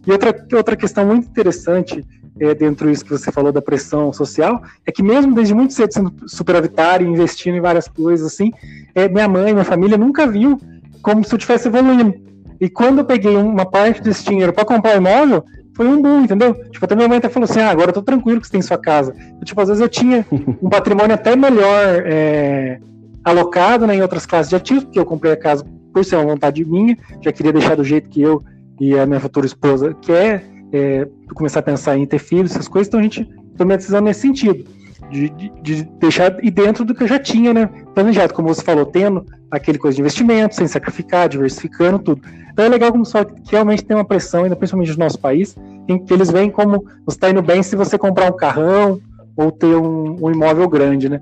E 0.07 0.13
outra, 0.13 0.35
outra 0.53 0.77
questão 0.77 1.07
muito 1.07 1.29
interessante 1.29 2.05
é, 2.41 2.55
dentro 2.55 2.91
disso 2.91 3.05
que 3.05 3.11
você 3.11 3.31
falou 3.31 3.53
da 3.53 3.63
pressão 3.63 4.13
social, 4.13 4.63
é 4.87 4.93
que 4.93 5.03
mesmo 5.03 5.35
desde 5.35 5.55
muito 5.55 5.73
cedo 5.73 5.93
sendo 5.93 6.13
superavitário, 6.27 7.07
investindo 7.07 7.57
em 7.57 7.61
várias 7.61 7.89
coisas, 7.89 8.33
assim, 8.33 8.53
é, 8.95 9.09
minha 9.09 9.29
mãe, 9.29 9.53
minha 9.53 9.65
família 9.65 9.97
nunca 9.97 10.27
viu 10.27 10.59
como 11.03 11.23
se 11.25 11.33
eu 11.33 11.37
estivesse 11.37 11.69
evoluindo. 11.69 12.15
E 12.61 12.69
quando 12.69 12.99
eu 12.99 13.05
peguei 13.05 13.37
uma 13.37 13.67
parte 13.67 14.03
desse 14.03 14.25
dinheiro 14.25 14.53
para 14.53 14.65
comprar 14.65 14.95
um 14.95 14.99
imóvel, 14.99 15.45
foi 15.75 15.87
um 15.87 16.01
boom, 16.01 16.23
entendeu? 16.23 16.55
Tipo, 16.71 16.85
até 16.85 16.95
minha 16.95 17.09
mãe 17.09 17.19
até 17.19 17.29
falou 17.29 17.45
assim: 17.49 17.61
ah, 17.61 17.71
agora 17.71 17.91
eu 17.91 17.95
tô 17.95 18.03
tranquilo 18.03 18.41
que 18.41 18.47
você 18.47 18.53
tem 18.53 18.63
sua 18.63 18.79
casa. 18.79 19.15
Eu, 19.41 19.45
tipo, 19.45 19.61
às 19.61 19.69
vezes 19.69 19.81
eu 19.83 19.89
tinha 19.89 20.25
um 20.63 20.69
patrimônio 20.69 21.15
até 21.15 21.35
melhor 21.35 22.03
é, 22.07 22.79
alocado 23.25 23.87
né, 23.87 23.97
em 23.97 24.03
outras 24.03 24.25
classes 24.25 24.51
de 24.51 24.57
ativos, 24.57 24.85
porque 24.85 24.99
eu 24.99 25.05
comprei 25.05 25.33
a 25.33 25.37
casa 25.37 25.65
por 25.93 26.05
ser 26.05 26.17
uma 26.17 26.27
vontade 26.27 26.65
minha, 26.65 26.97
já 27.21 27.33
queria 27.33 27.53
deixar 27.53 27.77
do 27.77 27.85
jeito 27.85 28.09
que 28.09 28.21
eu 28.21 28.43
e 28.81 28.99
a 28.99 29.07
minha 29.07 29.21
futura 29.21 29.47
esposa 29.47 29.95
quer, 30.01 30.45
é, 30.75 31.09
começar 31.35 31.61
a 31.61 31.63
pensar 31.63 31.97
em 31.97 32.05
ter 32.05 32.19
filhos, 32.19 32.51
essas 32.51 32.67
coisas, 32.67 32.89
então 32.89 32.99
a 32.99 33.03
gente 33.03 33.29
tomei 33.57 33.75
a 33.75 33.77
decisão 33.77 34.01
nesse 34.01 34.23
sentido, 34.23 34.65
de, 35.09 35.29
de, 35.31 35.53
de, 35.63 35.85
deixar 36.01 36.37
e 36.43 36.51
dentro 36.51 36.85
do 36.85 36.95
que 36.95 37.05
eu 37.05 37.09
já 37.09 37.19
tinha, 37.19 37.55
né, 37.55 37.71
planejado, 37.95 38.35
como 38.35 38.49
você 38.49 38.63
falou, 38.63 38.85
tendo 38.85 39.25
aquele 39.51 39.79
coisa 39.79 39.95
de 39.95 40.03
investimento, 40.03 40.57
sem 40.57 40.67
sacrificar, 40.67 41.29
diversificando 41.29 42.01
tudo. 42.01 42.23
Então 42.53 42.65
é 42.65 42.69
legal 42.69 42.91
como 42.91 43.05
só 43.05 43.25
que 43.25 43.53
realmente 43.53 43.85
tem 43.85 43.97
uma 43.97 44.05
pressão, 44.05 44.45
ainda 44.45 44.57
principalmente 44.57 44.93
no 44.93 44.99
nosso 44.99 45.19
país, 45.19 45.57
em 45.89 45.99
que 45.99 46.13
eles 46.13 46.31
veem 46.31 46.51
como 46.51 46.85
você 47.07 47.17
está 47.17 47.31
indo 47.31 47.43
bem 47.43 47.63
se 47.63 47.77
você 47.77 47.97
comprar 47.97 48.33
um 48.33 48.37
carrão 48.37 49.01
ou 49.37 49.53
ter 49.53 49.77
um, 49.77 50.17
um 50.21 50.31
imóvel 50.31 50.69
grande, 50.69 51.09
né? 51.09 51.21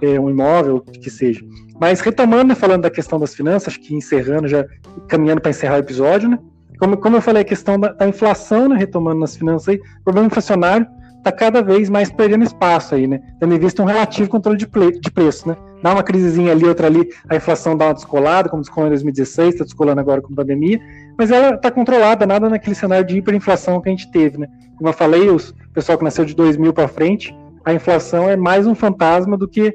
É, 0.00 0.18
um 0.18 0.30
imóvel 0.30 0.80
que 0.80 1.10
seja. 1.10 1.44
Mas 1.78 2.00
retomando, 2.00 2.44
né, 2.44 2.54
falando 2.54 2.82
da 2.82 2.90
questão 2.90 3.18
das 3.18 3.34
finanças, 3.34 3.68
acho 3.68 3.80
que 3.80 3.94
encerrando, 3.94 4.48
já 4.48 4.66
caminhando 5.08 5.40
para 5.40 5.50
encerrar 5.50 5.76
o 5.76 5.80
episódio, 5.80 6.28
né? 6.28 6.38
Como, 6.80 6.96
como 6.96 7.16
eu 7.18 7.20
falei, 7.20 7.42
a 7.42 7.44
questão 7.44 7.78
da, 7.78 7.92
da 7.92 8.08
inflação, 8.08 8.66
né, 8.70 8.76
retomando 8.76 9.20
nas 9.20 9.36
finanças 9.36 9.68
aí, 9.68 9.76
o 9.76 10.04
problema 10.04 10.28
inflacionário 10.28 10.86
está 11.18 11.30
cada 11.30 11.62
vez 11.62 11.90
mais 11.90 12.10
perdendo 12.10 12.42
espaço 12.42 12.94
aí, 12.94 13.06
né? 13.06 13.20
Tendo 13.38 13.54
em 13.54 13.58
vista 13.58 13.82
um 13.82 13.84
relativo 13.84 14.30
controle 14.30 14.56
de, 14.56 14.66
ple, 14.66 14.98
de 14.98 15.10
preço, 15.10 15.46
né? 15.46 15.56
Dá 15.82 15.92
uma 15.92 16.02
crisezinha 16.02 16.52
ali, 16.52 16.64
outra 16.64 16.86
ali, 16.86 17.06
a 17.28 17.36
inflação 17.36 17.76
dá 17.76 17.88
uma 17.88 17.94
descolada, 17.94 18.48
como 18.48 18.62
descolou 18.62 18.86
em 18.86 18.92
2016, 18.92 19.52
está 19.52 19.64
descolando 19.64 20.00
agora 20.00 20.22
com 20.22 20.32
a 20.32 20.36
pandemia, 20.36 20.80
mas 21.18 21.30
ela 21.30 21.54
está 21.54 21.70
controlada, 21.70 22.26
nada 22.26 22.48
naquele 22.48 22.74
cenário 22.74 23.06
de 23.06 23.18
hiperinflação 23.18 23.78
que 23.82 23.90
a 23.90 23.92
gente 23.92 24.10
teve, 24.10 24.38
né? 24.38 24.48
Como 24.78 24.88
eu 24.88 24.94
falei, 24.94 25.28
o 25.28 25.38
pessoal 25.74 25.98
que 25.98 26.04
nasceu 26.04 26.24
de 26.24 26.34
2000 26.34 26.72
para 26.72 26.88
frente, 26.88 27.36
a 27.62 27.74
inflação 27.74 28.26
é 28.26 28.36
mais 28.36 28.66
um 28.66 28.74
fantasma 28.74 29.36
do 29.36 29.46
que 29.46 29.74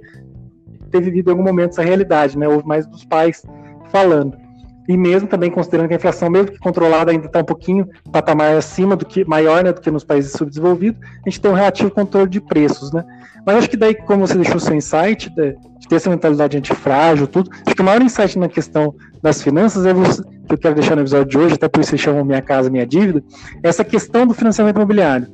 ter 0.89 1.01
vivido 1.01 1.29
em 1.29 1.31
algum 1.33 1.43
momento 1.43 1.69
essa 1.69 1.83
realidade, 1.83 2.35
né? 2.35 2.47
Houve 2.47 2.65
mais 2.65 2.87
dos 2.87 3.05
pais 3.05 3.45
falando 3.91 4.44
e 4.87 4.95
mesmo 4.95 5.27
também 5.27 5.49
considerando 5.49 5.87
que 5.87 5.93
a 5.93 5.97
inflação, 5.97 6.29
mesmo 6.29 6.51
que 6.51 6.59
controlada, 6.59 7.11
ainda 7.11 7.25
está 7.25 7.39
um 7.39 7.45
pouquinho 7.45 7.87
patamar 8.11 8.55
acima 8.55 8.95
do 8.95 9.05
que 9.05 9.25
maior 9.25 9.63
né, 9.63 9.73
do 9.73 9.81
que 9.81 9.89
nos 9.89 10.03
países 10.03 10.31
subdesenvolvidos, 10.33 10.99
a 11.25 11.29
gente 11.29 11.41
tem 11.41 11.51
um 11.51 11.55
relativo 11.55 11.89
controle 11.89 12.29
de 12.29 12.39
preços, 12.39 12.91
né? 12.91 13.03
Mas 13.45 13.57
acho 13.57 13.69
que 13.69 13.77
daí, 13.77 13.93
como 13.93 14.25
você 14.25 14.35
deixou 14.35 14.55
o 14.55 14.59
seu 14.59 14.75
insight, 14.75 15.29
de, 15.29 15.55
de 15.79 15.87
ter 15.87 15.95
essa 15.95 16.09
mentalidade 16.09 16.57
antifrágil, 16.57 17.27
tudo, 17.27 17.51
acho 17.65 17.75
que 17.75 17.81
o 17.81 17.85
maior 17.85 18.01
insight 18.01 18.39
na 18.39 18.49
questão 18.49 18.95
das 19.21 19.41
finanças 19.41 19.85
é 19.85 19.93
você, 19.93 20.23
que 20.23 20.53
eu 20.53 20.57
quero 20.57 20.75
deixar 20.75 20.95
no 20.95 21.01
episódio 21.01 21.25
de 21.25 21.37
hoje, 21.37 21.55
até 21.55 21.67
por 21.67 21.81
isso 21.81 21.91
você 21.91 21.97
chama 21.97 22.23
Minha 22.23 22.41
Casa 22.41 22.69
Minha 22.69 22.85
Dívida, 22.85 23.23
é 23.63 23.69
essa 23.69 23.83
questão 23.83 24.25
do 24.25 24.33
financiamento 24.33 24.77
imobiliário. 24.77 25.27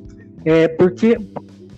É, 0.44 0.68
porque 0.68 1.16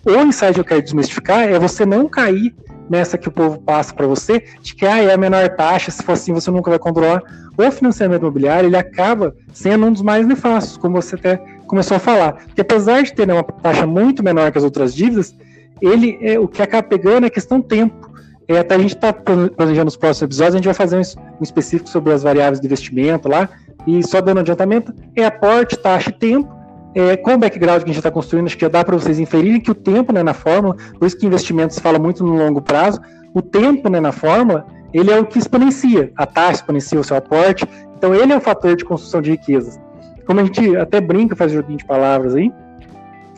o 0.04 0.22
insight 0.22 0.54
que 0.54 0.60
eu 0.60 0.64
quero 0.64 0.82
desmistificar 0.82 1.48
é 1.48 1.58
você 1.58 1.86
não 1.86 2.08
cair 2.08 2.54
nessa 2.88 3.16
que 3.16 3.28
o 3.28 3.32
povo 3.32 3.60
passa 3.60 3.94
para 3.94 4.06
você, 4.06 4.44
de 4.60 4.74
que 4.74 4.86
ah, 4.86 5.02
é 5.02 5.12
a 5.12 5.16
menor 5.16 5.48
taxa, 5.50 5.90
se 5.90 6.02
for 6.02 6.12
assim 6.12 6.32
você 6.32 6.50
nunca 6.50 6.70
vai 6.70 6.78
controlar. 6.78 7.22
O 7.56 7.70
financiamento 7.70 8.22
imobiliário 8.22 8.68
ele 8.68 8.76
acaba 8.76 9.34
sendo 9.52 9.86
um 9.86 9.92
dos 9.92 10.02
mais 10.02 10.26
nefastos, 10.26 10.76
como 10.76 11.00
você 11.00 11.14
até 11.14 11.36
começou 11.66 11.96
a 11.96 12.00
falar. 12.00 12.44
Que 12.54 12.60
apesar 12.60 13.02
de 13.02 13.14
ter 13.14 13.26
né, 13.26 13.34
uma 13.34 13.44
taxa 13.44 13.86
muito 13.86 14.22
menor 14.22 14.50
que 14.50 14.58
as 14.58 14.64
outras 14.64 14.94
dívidas, 14.94 15.34
ele 15.80 16.18
é, 16.20 16.38
o 16.38 16.48
que 16.48 16.62
acaba 16.62 16.86
pegando 16.86 17.26
é 17.26 17.30
questão 17.30 17.60
tempo. 17.60 18.12
É, 18.46 18.58
até 18.58 18.74
a 18.74 18.78
gente 18.78 18.94
está 18.94 19.12
planejando 19.12 19.88
os 19.88 19.96
próximos 19.96 20.22
episódios, 20.22 20.54
a 20.54 20.58
gente 20.58 20.66
vai 20.66 20.74
fazer 20.74 20.98
um 20.98 21.42
específico 21.42 21.88
sobre 21.88 22.12
as 22.12 22.22
variáveis 22.22 22.60
de 22.60 22.66
investimento 22.66 23.26
lá, 23.26 23.48
e 23.86 24.06
só 24.06 24.20
dando 24.20 24.40
adiantamento, 24.40 24.92
é 25.16 25.24
aporte, 25.24 25.78
taxa 25.78 26.10
e 26.10 26.12
tempo, 26.12 26.53
é, 26.94 27.16
com 27.16 27.34
o 27.34 27.38
background 27.38 27.82
que 27.82 27.84
a 27.84 27.88
gente 27.88 27.98
está 27.98 28.10
construindo, 28.10 28.46
acho 28.46 28.56
que 28.56 28.64
já 28.64 28.68
dá 28.68 28.84
para 28.84 28.96
vocês 28.96 29.18
inferirem 29.18 29.60
que 29.60 29.70
o 29.70 29.74
tempo 29.74 30.12
né, 30.12 30.22
na 30.22 30.34
fórmula, 30.34 30.76
por 30.98 31.06
isso 31.06 31.18
que 31.18 31.26
investimentos 31.26 31.78
fala 31.78 31.98
muito 31.98 32.24
no 32.24 32.36
longo 32.36 32.62
prazo, 32.62 33.00
o 33.34 33.42
tempo 33.42 33.88
né, 33.88 34.00
na 34.00 34.12
fórmula, 34.12 34.66
ele 34.92 35.10
é 35.10 35.18
o 35.18 35.26
que 35.26 35.38
exponencia, 35.38 36.12
a 36.16 36.24
taxa 36.24 36.52
exponencia 36.52 37.00
o 37.00 37.04
seu 37.04 37.16
aporte, 37.16 37.66
então 37.96 38.14
ele 38.14 38.32
é 38.32 38.36
o 38.36 38.40
fator 38.40 38.76
de 38.76 38.84
construção 38.84 39.20
de 39.20 39.32
riquezas. 39.32 39.78
Como 40.24 40.40
a 40.40 40.44
gente 40.44 40.76
até 40.76 41.00
brinca, 41.00 41.34
faz 41.34 41.52
joguinho 41.52 41.78
de 41.78 41.84
palavras 41.84 42.34
aí, 42.34 42.52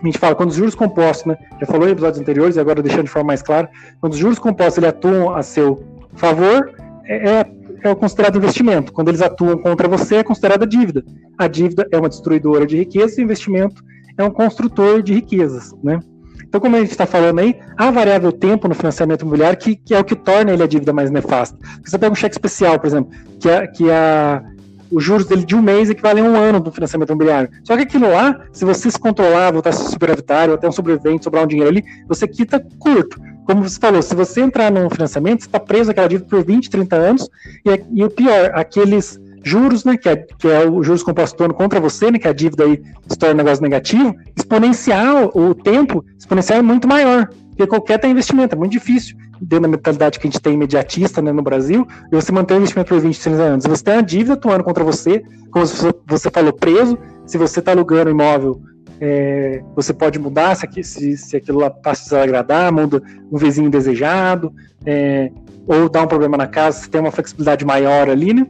a 0.03 0.07
gente 0.07 0.19
fala, 0.19 0.35
quando 0.35 0.51
os 0.51 0.57
juros 0.57 0.75
compostos, 0.75 1.27
né, 1.27 1.39
já 1.59 1.67
falou 1.67 1.89
em 1.89 1.93
episódios 1.93 2.21
anteriores, 2.21 2.57
e 2.57 2.61
agora 2.61 2.83
deixando 2.83 3.05
de 3.05 3.11
forma 3.11 3.29
mais 3.29 3.41
clara, 3.41 3.71
quando 4.01 4.13
os 4.13 4.19
juros 4.19 4.39
compostos 4.39 4.77
ele 4.77 4.87
atuam 4.87 5.35
a 5.35 5.43
seu 5.43 5.83
favor, 6.15 6.71
é, 7.07 7.29
é 7.29 7.47
é 7.83 7.95
considerado 7.95 8.37
investimento. 8.37 8.93
Quando 8.93 9.09
eles 9.09 9.23
atuam 9.23 9.59
contra 9.59 9.89
você, 9.89 10.17
é 10.17 10.25
considerada 10.25 10.67
dívida. 10.67 11.05
A 11.39 11.47
dívida 11.47 11.87
é 11.91 11.99
uma 11.99 12.09
destruidora 12.09 12.67
de 12.67 12.77
riqueza 12.77 13.21
e 13.21 13.23
o 13.23 13.25
investimento 13.25 13.83
é 14.19 14.25
um 14.25 14.31
construtor 14.31 15.03
de 15.03 15.15
riquezas, 15.15 15.75
né? 15.83 16.01
Então, 16.49 16.61
como 16.61 16.77
a 16.77 16.81
gente 16.81 16.93
está 16.93 17.07
falando 17.07 17.41
aí, 17.41 17.59
há 17.77 17.91
variável 17.91 18.33
tempo 18.33 18.69
no 18.69 18.75
financiamento 18.75 19.23
imobiliário 19.23 19.59
que, 19.59 19.75
que, 19.77 19.95
é 19.95 19.99
o 19.99 20.05
que 20.05 20.15
torna 20.15 20.53
ele 20.53 20.63
a 20.63 20.67
dívida 20.67 20.93
mais 20.93 21.11
nefasta. 21.11 21.59
Você 21.85 21.99
pega 21.99 22.13
um 22.13 22.15
cheque 22.15 22.35
especial, 22.35 22.79
por 22.79 22.87
exemplo, 22.87 23.11
que, 23.41 23.49
é, 23.49 23.67
que 23.67 23.91
é 23.91 24.43
os 24.91 25.03
juros 25.03 25.27
dele 25.27 25.45
de 25.45 25.57
um 25.57 25.63
mês 25.63 25.91
equivalem 25.91 26.25
a 26.25 26.29
um 26.29 26.37
ano 26.37 26.61
do 26.61 26.71
financiamento 26.71 27.11
imobiliário. 27.11 27.51
Só 27.65 27.77
que 27.77 27.83
aquilo 27.83 28.09
lá, 28.11 28.47
se 28.53 28.65
você 28.65 28.91
se 28.91 28.99
controlar, 28.99 29.51
voltar 29.53 29.71
a 29.71 29.73
ser 29.73 29.91
superavitário, 29.91 30.55
até 30.55 30.69
um 30.69 30.73
sobrevivente, 30.73 31.25
sobrar 31.25 31.45
um 31.45 31.47
dinheiro 31.47 31.71
ali, 31.71 31.85
você 32.09 32.29
quita 32.29 32.65
curto 32.79 33.21
como 33.47 33.63
você 33.63 33.79
falou, 33.79 34.03
se 34.03 34.15
você 34.15 34.41
entrar 34.41 34.71
num 34.73 34.91
financiamento, 34.91 35.41
você 35.41 35.47
está 35.47 35.61
preso 35.61 35.91
àquela 35.93 36.09
dívida 36.09 36.29
por 36.29 36.45
20, 36.45 36.69
30 36.69 36.97
anos, 36.97 37.31
e, 37.65 38.01
e 38.01 38.05
o 38.05 38.11
pior, 38.11 38.51
aqueles 38.55 39.21
juros, 39.45 39.85
né, 39.85 39.97
que 39.97 40.09
é, 40.09 40.17
que 40.17 40.49
é 40.49 40.69
o 40.69 40.83
juros 40.83 41.05
composto 41.05 41.55
contra 41.55 41.81
você, 41.81 42.11
né, 42.11 42.19
que 42.19 42.27
a 42.27 42.33
dívida 42.33 42.65
aí 42.65 42.83
se 43.07 43.17
torna 43.17 43.35
um 43.35 43.39
negócio 43.39 43.63
negativo, 43.63 44.15
exponencial, 44.37 45.31
o 45.33 45.55
tempo 45.55 46.05
exponencial 46.19 46.59
é 46.59 46.63
muito 46.63 46.89
maior, 46.89 47.29
porque 47.51 47.67
qualquer 47.69 48.05
investimento, 48.05 48.57
é 48.57 48.59
muito 48.59 48.73
difícil, 48.73 49.17
dentro 49.41 49.63
da 49.63 49.69
mentalidade 49.69 50.19
que 50.19 50.27
a 50.27 50.31
gente 50.31 50.41
tem 50.41 50.55
imediatista 50.55 51.23
né, 51.23 51.31
no 51.31 51.43
Brasil, 51.43 51.87
e 52.11 52.17
você 52.17 52.33
manter 52.33 52.55
o 52.55 52.57
investimento 52.57 52.89
por 52.89 53.01
20, 53.01 53.21
30 53.21 53.43
anos. 53.43 53.67
Você 53.67 53.85
tem 53.85 53.95
uma 53.95 54.03
dívida 54.03 54.33
atuando 54.33 54.65
contra 54.65 54.83
você, 54.83 55.23
como 55.53 55.65
você 56.07 56.31
falou, 56.31 56.53
preso, 56.53 56.99
se 57.25 57.39
você 57.39 57.61
está 57.61 57.71
alugando 57.71 58.11
imóvel 58.11 58.61
é, 59.01 59.63
você 59.75 59.93
pode 59.93 60.19
mudar 60.19 60.55
se, 60.55 60.67
se, 60.83 61.17
se 61.17 61.37
aquilo 61.37 61.61
lá 61.61 61.71
passa 61.71 62.09
se 62.09 62.17
agradar, 62.17 62.73
muda 62.73 63.03
um 63.31 63.37
vizinho 63.37 63.71
desejado, 63.71 64.53
é, 64.85 65.31
ou 65.67 65.89
dá 65.89 66.03
um 66.03 66.07
problema 66.07 66.37
na 66.37 66.47
casa, 66.47 66.81
se 66.81 66.91
tem 66.91 67.01
uma 67.01 67.11
flexibilidade 67.11 67.65
maior 67.65 68.09
ali, 68.09 68.33
né? 68.33 68.47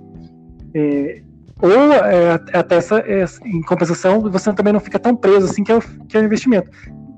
É, 0.75 1.23
ou 1.61 1.93
é, 1.93 2.35
até 2.53 2.77
essa, 2.77 3.03
em 3.45 3.63
compensação, 3.63 4.21
você 4.21 4.53
também 4.53 4.73
não 4.73 4.81
fica 4.81 4.99
tão 4.99 5.17
preso 5.17 5.47
assim 5.47 5.65
que 5.65 5.73
é 5.73 5.77
o, 5.77 5.81
que 5.81 6.17
é 6.17 6.21
o 6.21 6.25
investimento, 6.25 6.71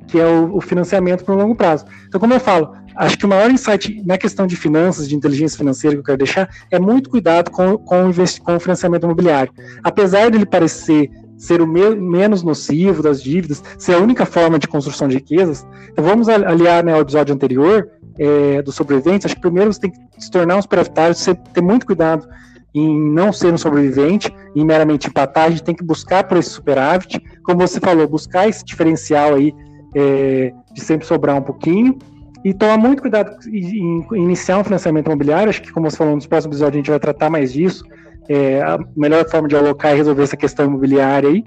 que 0.07 0.19
é 0.19 0.25
o, 0.25 0.57
o 0.57 0.61
financiamento 0.61 1.25
para 1.25 1.35
o 1.35 1.39
longo 1.39 1.57
prazo. 1.57 1.85
Então, 2.07 2.21
como 2.21 2.35
eu 2.35 2.41
falo, 2.41 2.73
acho 2.95 3.19
que 3.19 3.27
o 3.27 3.29
maior 3.29 3.51
insight 3.51 4.01
na 4.07 4.17
questão 4.17 4.47
de 4.47 4.55
finanças, 4.55 5.09
de 5.09 5.17
inteligência 5.17 5.59
financeira 5.59 5.97
que 5.97 6.01
eu 6.01 6.05
quero 6.05 6.19
deixar, 6.19 6.49
é 6.71 6.79
muito 6.79 7.11
cuidado 7.11 7.51
com, 7.51 7.77
com, 7.79 8.09
o, 8.09 8.15
com 8.45 8.57
o 8.57 8.61
financiamento 8.61 9.05
imobiliário. 9.05 9.53
Apesar 9.83 10.31
dele 10.31 10.47
parecer 10.47 11.11
ser 11.39 11.63
o 11.63 11.67
me 11.67 11.95
menos 11.95 12.43
nocivo 12.43 13.03
das 13.03 13.23
dívidas, 13.23 13.63
ser 13.79 13.95
a 13.95 13.99
única 13.99 14.27
forma 14.27 14.59
de 14.59 14.67
construção 14.67 15.09
de 15.09 15.15
riquezas. 15.15 15.67
Então 15.91 16.05
vamos 16.05 16.29
aliar 16.29 16.85
né, 16.85 16.93
ao 16.93 17.01
episódio 17.01 17.35
anterior 17.35 17.89
é, 18.19 18.61
dos 18.61 18.75
sobreviventes. 18.75 19.27
Acho 19.27 19.37
que 19.37 19.41
primeiro 19.41 19.73
você 19.73 19.81
tem 19.81 19.91
que 19.93 19.99
se 20.19 20.31
tornar 20.31 20.57
um 20.57 20.63
superavitário, 20.63 21.15
você 21.15 21.35
ter 21.35 21.63
muito 21.63 21.87
cuidado 21.87 22.29
em 22.75 23.01
não 23.01 23.33
ser 23.33 23.55
um 23.55 23.57
sobrevivente, 23.57 24.35
em 24.55 24.65
meramente 24.65 25.09
empatar, 25.09 25.45
a 25.47 25.51
gente 25.51 25.63
tem 25.63 25.75
que 25.75 25.83
buscar 25.83 26.25
por 26.25 26.37
esse 26.37 26.51
superávit, 26.51 27.19
como 27.43 27.61
você 27.61 27.81
falou, 27.81 28.07
buscar 28.07 28.49
esse 28.49 28.65
diferencial 28.65 29.35
aí 29.35 29.55
é, 29.95 30.53
de 30.75 30.81
sempre 30.81 31.07
sobrar 31.07 31.37
um 31.37 31.43
pouquinho 31.43 31.99
e 32.45 32.53
tomar 32.53 32.77
muito 32.77 33.01
cuidado 33.01 33.37
em, 33.49 34.05
em 34.13 34.23
iniciar 34.23 34.59
um 34.59 34.65
financiamento 34.65 35.07
imobiliário. 35.07 35.49
Acho 35.49 35.63
que, 35.63 35.73
como 35.73 35.91
você 35.91 35.97
falou, 35.97 36.15
nos 36.15 36.27
próximos 36.27 36.57
episódios 36.57 36.75
a 36.75 36.79
gente 36.79 36.91
vai 36.91 37.01
tratar 37.01 37.31
mais 37.31 37.53
disso 37.53 37.85
é, 38.29 38.61
a 38.63 38.79
melhor 38.97 39.29
forma 39.29 39.49
de 39.49 39.57
alocar 39.57 39.93
e 39.95 39.97
resolver 39.97 40.23
essa 40.23 40.37
questão 40.37 40.67
imobiliária 40.67 41.29
aí. 41.29 41.45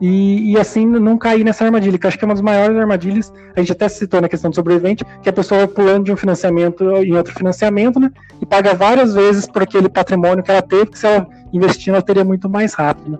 E, 0.00 0.52
e, 0.52 0.58
assim 0.58 0.86
não 0.86 1.18
cair 1.18 1.44
nessa 1.44 1.62
armadilha, 1.62 1.98
que 1.98 2.06
acho 2.06 2.18
que 2.18 2.24
é 2.24 2.26
uma 2.26 2.32
das 2.32 2.42
maiores 2.42 2.74
armadilhas, 2.74 3.30
a 3.54 3.60
gente 3.60 3.72
até 3.72 3.86
citou 3.86 4.18
na 4.18 4.30
questão 4.30 4.50
do 4.50 4.56
sobrevivente, 4.56 5.04
que 5.22 5.28
a 5.28 5.32
pessoa 5.32 5.66
vai 5.66 5.68
pulando 5.68 6.04
de 6.04 6.12
um 6.12 6.16
financiamento 6.16 6.82
em 7.02 7.14
outro 7.14 7.34
financiamento, 7.34 8.00
né? 8.00 8.10
E 8.40 8.46
paga 8.46 8.72
várias 8.72 9.12
vezes 9.12 9.46
por 9.46 9.62
aquele 9.62 9.90
patrimônio 9.90 10.42
que 10.42 10.50
ela 10.50 10.62
teve, 10.62 10.86
que 10.86 10.98
se 10.98 11.06
ela 11.06 11.28
investindo 11.52 11.94
ela 11.94 12.02
teria 12.02 12.24
muito 12.24 12.48
mais 12.48 12.72
rápido. 12.72 13.10
Né? 13.10 13.18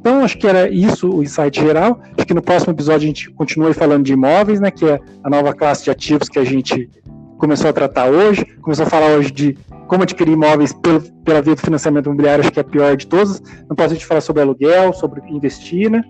Então, 0.00 0.24
acho 0.24 0.36
que 0.36 0.46
era 0.48 0.68
isso 0.68 1.08
o 1.08 1.22
insight 1.22 1.60
geral. 1.60 2.00
Acho 2.16 2.26
que 2.26 2.34
no 2.34 2.42
próximo 2.42 2.72
episódio 2.72 3.04
a 3.04 3.06
gente 3.06 3.30
continua 3.30 3.72
falando 3.72 4.04
de 4.04 4.12
imóveis, 4.12 4.60
né? 4.60 4.70
Que 4.70 4.84
é 4.84 5.00
a 5.22 5.30
nova 5.30 5.54
classe 5.54 5.84
de 5.84 5.90
ativos 5.90 6.28
que 6.28 6.38
a 6.38 6.44
gente 6.44 6.90
começou 7.38 7.70
a 7.70 7.72
tratar 7.72 8.08
hoje, 8.08 8.44
começou 8.60 8.86
a 8.86 8.88
falar 8.88 9.08
hoje 9.16 9.30
de 9.30 9.58
como 9.86 10.02
adquirir 10.02 10.32
imóveis 10.32 10.72
pelo, 10.72 11.00
pela 11.24 11.40
via 11.40 11.54
do 11.54 11.60
financiamento 11.60 12.06
imobiliário, 12.06 12.42
acho 12.42 12.52
que 12.52 12.58
é 12.58 12.62
a 12.62 12.64
pior 12.64 12.96
de 12.96 13.06
todas. 13.06 13.42
Não 13.68 13.76
posso 13.76 13.90
a 13.90 13.94
gente 13.94 14.06
falar 14.06 14.20
sobre 14.20 14.42
aluguel, 14.42 14.92
sobre 14.92 15.22
investir, 15.28 15.90
né? 15.90 16.02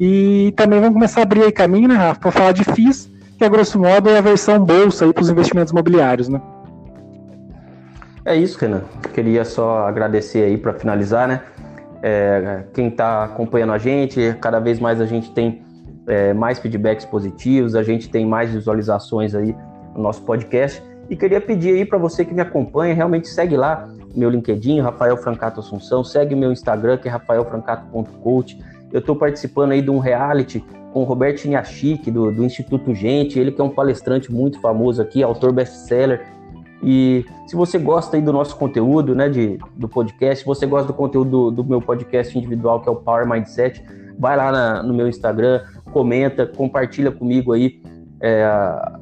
E 0.00 0.52
também 0.56 0.80
vamos 0.80 0.94
começar 0.94 1.20
a 1.20 1.22
abrir 1.24 1.42
aí 1.42 1.52
caminho, 1.52 1.88
né, 1.88 1.94
Rafa, 1.94 2.20
para 2.20 2.30
falar 2.30 2.52
de 2.52 2.64
FIIs, 2.64 3.10
que 3.36 3.44
a 3.44 3.48
grosso 3.48 3.78
modo 3.78 4.08
é 4.08 4.18
a 4.18 4.20
versão 4.20 4.64
bolsa 4.64 5.04
aí 5.04 5.12
para 5.12 5.22
os 5.22 5.28
investimentos 5.28 5.72
imobiliários, 5.72 6.28
né? 6.28 6.40
É 8.24 8.36
isso, 8.36 8.58
Renan. 8.58 8.82
Queria 9.14 9.44
só 9.44 9.86
agradecer 9.86 10.44
aí 10.44 10.56
para 10.56 10.74
finalizar, 10.74 11.26
né? 11.26 11.40
É, 12.00 12.64
quem 12.72 12.88
está 12.88 13.24
acompanhando 13.24 13.72
a 13.72 13.78
gente, 13.78 14.36
cada 14.40 14.60
vez 14.60 14.78
mais 14.78 15.00
a 15.00 15.06
gente 15.06 15.32
tem 15.32 15.62
é, 16.06 16.32
mais 16.32 16.58
feedbacks 16.58 17.04
positivos, 17.04 17.74
a 17.74 17.82
gente 17.82 18.08
tem 18.08 18.24
mais 18.24 18.52
visualizações 18.52 19.34
aí 19.34 19.54
nosso 20.00 20.22
podcast. 20.22 20.82
E 21.10 21.16
queria 21.16 21.40
pedir 21.40 21.74
aí 21.74 21.84
para 21.84 21.98
você 21.98 22.24
que 22.24 22.34
me 22.34 22.40
acompanha, 22.40 22.94
realmente 22.94 23.28
segue 23.28 23.56
lá 23.56 23.88
meu 24.14 24.30
LinkedIn, 24.30 24.80
Rafael 24.80 25.16
Francato 25.16 25.60
Assunção, 25.60 26.02
segue 26.02 26.34
meu 26.34 26.52
Instagram, 26.52 26.98
que 26.98 27.08
é 27.08 27.10
rafaelfrancato.coach. 27.10 28.58
Eu 28.92 29.00
estou 29.00 29.14
participando 29.14 29.72
aí 29.72 29.82
de 29.82 29.90
um 29.90 29.98
reality 29.98 30.64
com 30.92 31.02
o 31.02 31.04
Roberto 31.04 31.46
Niachik, 31.46 32.10
do, 32.10 32.32
do 32.32 32.44
Instituto 32.44 32.94
Gente, 32.94 33.38
ele 33.38 33.52
que 33.52 33.60
é 33.60 33.64
um 33.64 33.70
palestrante 33.70 34.32
muito 34.32 34.60
famoso 34.60 35.00
aqui, 35.00 35.22
autor 35.22 35.52
best-seller. 35.52 36.26
E 36.82 37.24
se 37.46 37.56
você 37.56 37.78
gosta 37.78 38.16
aí 38.16 38.22
do 38.22 38.32
nosso 38.32 38.56
conteúdo, 38.56 39.14
né, 39.14 39.28
de, 39.28 39.58
do 39.76 39.88
podcast, 39.88 40.40
se 40.40 40.46
você 40.46 40.66
gosta 40.66 40.86
do 40.86 40.94
conteúdo 40.94 41.30
do, 41.30 41.50
do 41.50 41.64
meu 41.64 41.80
podcast 41.80 42.36
individual, 42.36 42.80
que 42.80 42.88
é 42.88 42.92
o 42.92 42.96
Power 42.96 43.28
Mindset, 43.28 43.84
vai 44.18 44.36
lá 44.36 44.50
na, 44.50 44.82
no 44.82 44.94
meu 44.94 45.08
Instagram, 45.08 45.62
comenta, 45.92 46.46
compartilha 46.46 47.10
comigo 47.10 47.52
aí 47.52 47.80
é, 48.20 48.44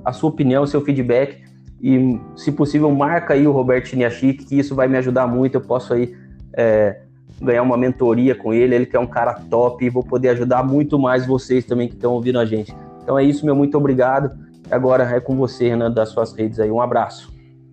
a, 0.04 0.12
sua 0.12 0.30
opinião, 0.30 0.62
o 0.62 0.66
seu 0.66 0.80
feedback 0.80 1.42
e, 1.80 2.18
se 2.36 2.52
possível, 2.52 2.90
marca 2.90 3.34
aí 3.34 3.46
o 3.46 3.52
Roberto 3.52 3.94
Niachik, 3.94 4.44
que 4.44 4.58
isso 4.58 4.74
vai 4.74 4.88
me 4.88 4.96
ajudar 4.98 5.26
muito, 5.26 5.56
eu 5.56 5.60
posso 5.60 5.94
aí 5.94 6.14
é, 6.52 7.00
ganhar 7.40 7.62
uma 7.62 7.76
mentoria 7.76 8.34
com 8.34 8.52
ele, 8.52 8.74
ele 8.74 8.86
que 8.86 8.96
é 8.96 9.00
um 9.00 9.06
cara 9.06 9.34
top 9.34 9.84
e 9.84 9.90
vou 9.90 10.02
poder 10.02 10.30
ajudar 10.30 10.62
muito 10.62 10.98
mais 10.98 11.26
vocês 11.26 11.64
também 11.64 11.88
que 11.88 11.94
estão 11.94 12.12
ouvindo 12.12 12.38
a 12.38 12.44
gente. 12.44 12.74
Então 13.02 13.18
é 13.18 13.24
isso, 13.24 13.44
meu 13.44 13.54
muito 13.54 13.76
obrigado. 13.76 14.30
Agora 14.70 15.04
é 15.04 15.20
com 15.20 15.36
você, 15.36 15.68
Renan, 15.68 15.90
das 15.90 16.08
suas 16.08 16.32
redes 16.32 16.58
aí. 16.58 16.70
Um 16.70 16.80
abraço. 16.80 17.32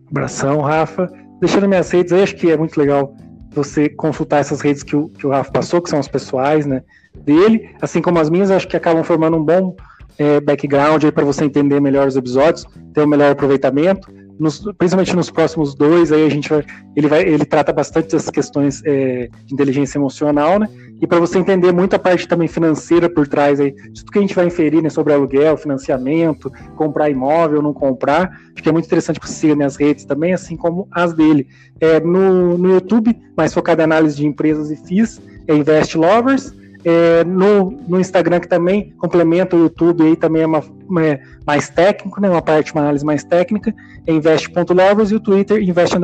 Abração, 0.09 0.61
Rafa. 0.61 1.11
Deixando 1.39 1.67
minhas 1.67 1.89
redes 1.89 2.13
aí, 2.13 2.21
acho 2.21 2.35
que 2.35 2.51
é 2.51 2.57
muito 2.57 2.79
legal 2.79 3.15
você 3.49 3.89
consultar 3.89 4.39
essas 4.39 4.61
redes 4.61 4.83
que 4.83 4.95
o, 4.95 5.09
que 5.09 5.25
o 5.25 5.29
Rafa 5.29 5.51
passou, 5.51 5.81
que 5.81 5.89
são 5.89 5.99
as 5.99 6.07
pessoais, 6.07 6.65
né, 6.65 6.83
dele, 7.23 7.69
assim 7.81 8.01
como 8.01 8.19
as 8.19 8.29
minhas, 8.29 8.51
acho 8.51 8.67
que 8.67 8.75
acabam 8.75 9.03
formando 9.03 9.37
um 9.37 9.43
bom 9.43 9.75
é, 10.17 10.39
background 10.39 11.03
para 11.13 11.25
você 11.25 11.45
entender 11.45 11.79
melhor 11.79 12.07
os 12.07 12.15
episódios, 12.15 12.65
ter 12.93 13.03
um 13.03 13.07
melhor 13.07 13.31
aproveitamento 13.31 14.11
nos, 14.39 14.59
principalmente 14.77 15.15
nos 15.15 15.29
próximos 15.29 15.75
dois, 15.75 16.11
aí 16.11 16.25
a 16.25 16.29
gente 16.29 16.49
vai, 16.49 16.65
ele 16.95 17.07
vai, 17.07 17.21
ele 17.23 17.45
trata 17.45 17.71
bastante 17.71 18.11
das 18.11 18.29
questões 18.29 18.81
é, 18.85 19.29
de 19.45 19.53
inteligência 19.53 19.97
emocional, 19.97 20.59
né? 20.59 20.67
E 21.01 21.07
para 21.07 21.19
você 21.19 21.37
entender 21.37 21.71
muito 21.71 21.95
a 21.95 21.99
parte 21.99 22.27
também 22.27 22.47
financeira 22.47 23.09
por 23.09 23.27
trás 23.27 23.59
aí, 23.59 23.73
tudo 23.73 24.11
que 24.11 24.17
a 24.17 24.21
gente 24.21 24.35
vai 24.35 24.45
inferir 24.45 24.81
né, 24.81 24.89
sobre 24.89 25.13
aluguel, 25.13 25.57
financiamento, 25.57 26.51
comprar 26.75 27.09
imóvel, 27.09 27.61
não 27.61 27.73
comprar, 27.73 28.31
acho 28.53 28.63
que 28.63 28.69
é 28.69 28.71
muito 28.71 28.85
interessante 28.85 29.19
que 29.19 29.27
você 29.27 29.33
siga 29.33 29.55
minhas 29.55 29.75
redes 29.75 30.05
também, 30.05 30.33
assim 30.33 30.55
como 30.55 30.87
as 30.91 31.13
dele. 31.13 31.47
É, 31.79 31.99
no, 31.99 32.57
no 32.57 32.71
YouTube, 32.71 33.15
mais 33.35 33.53
focado 33.53 33.81
em 33.81 33.83
análise 33.83 34.15
de 34.15 34.25
empresas 34.25 34.71
e 34.71 34.75
FIIs, 34.75 35.21
é 35.47 35.55
Invest 35.55 35.97
Lovers 35.97 36.53
é, 36.85 37.23
no, 37.23 37.71
no 37.87 37.99
Instagram, 37.99 38.39
que 38.39 38.47
também 38.47 38.91
complementa 38.97 39.55
o 39.55 39.59
YouTube, 39.59 40.03
aí 40.03 40.15
também 40.15 40.43
é, 40.43 40.45
uma, 40.45 40.63
é 41.01 41.19
mais 41.45 41.69
técnico, 41.69 42.19
né, 42.21 42.29
uma 42.29 42.41
parte, 42.41 42.73
uma 42.73 42.81
análise 42.81 43.05
mais 43.05 43.23
técnica, 43.23 43.73
é 44.05 44.13
invest.lovers 44.13 45.11
e 45.11 45.15
o 45.15 45.19
Twitter 45.19 45.61
invest. 45.61 45.95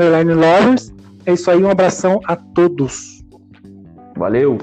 É 1.26 1.34
isso 1.34 1.52
aí, 1.52 1.64
um 1.64 1.70
abração 1.70 2.20
a 2.26 2.36
todos. 2.36 3.24
Valeu! 4.16 4.58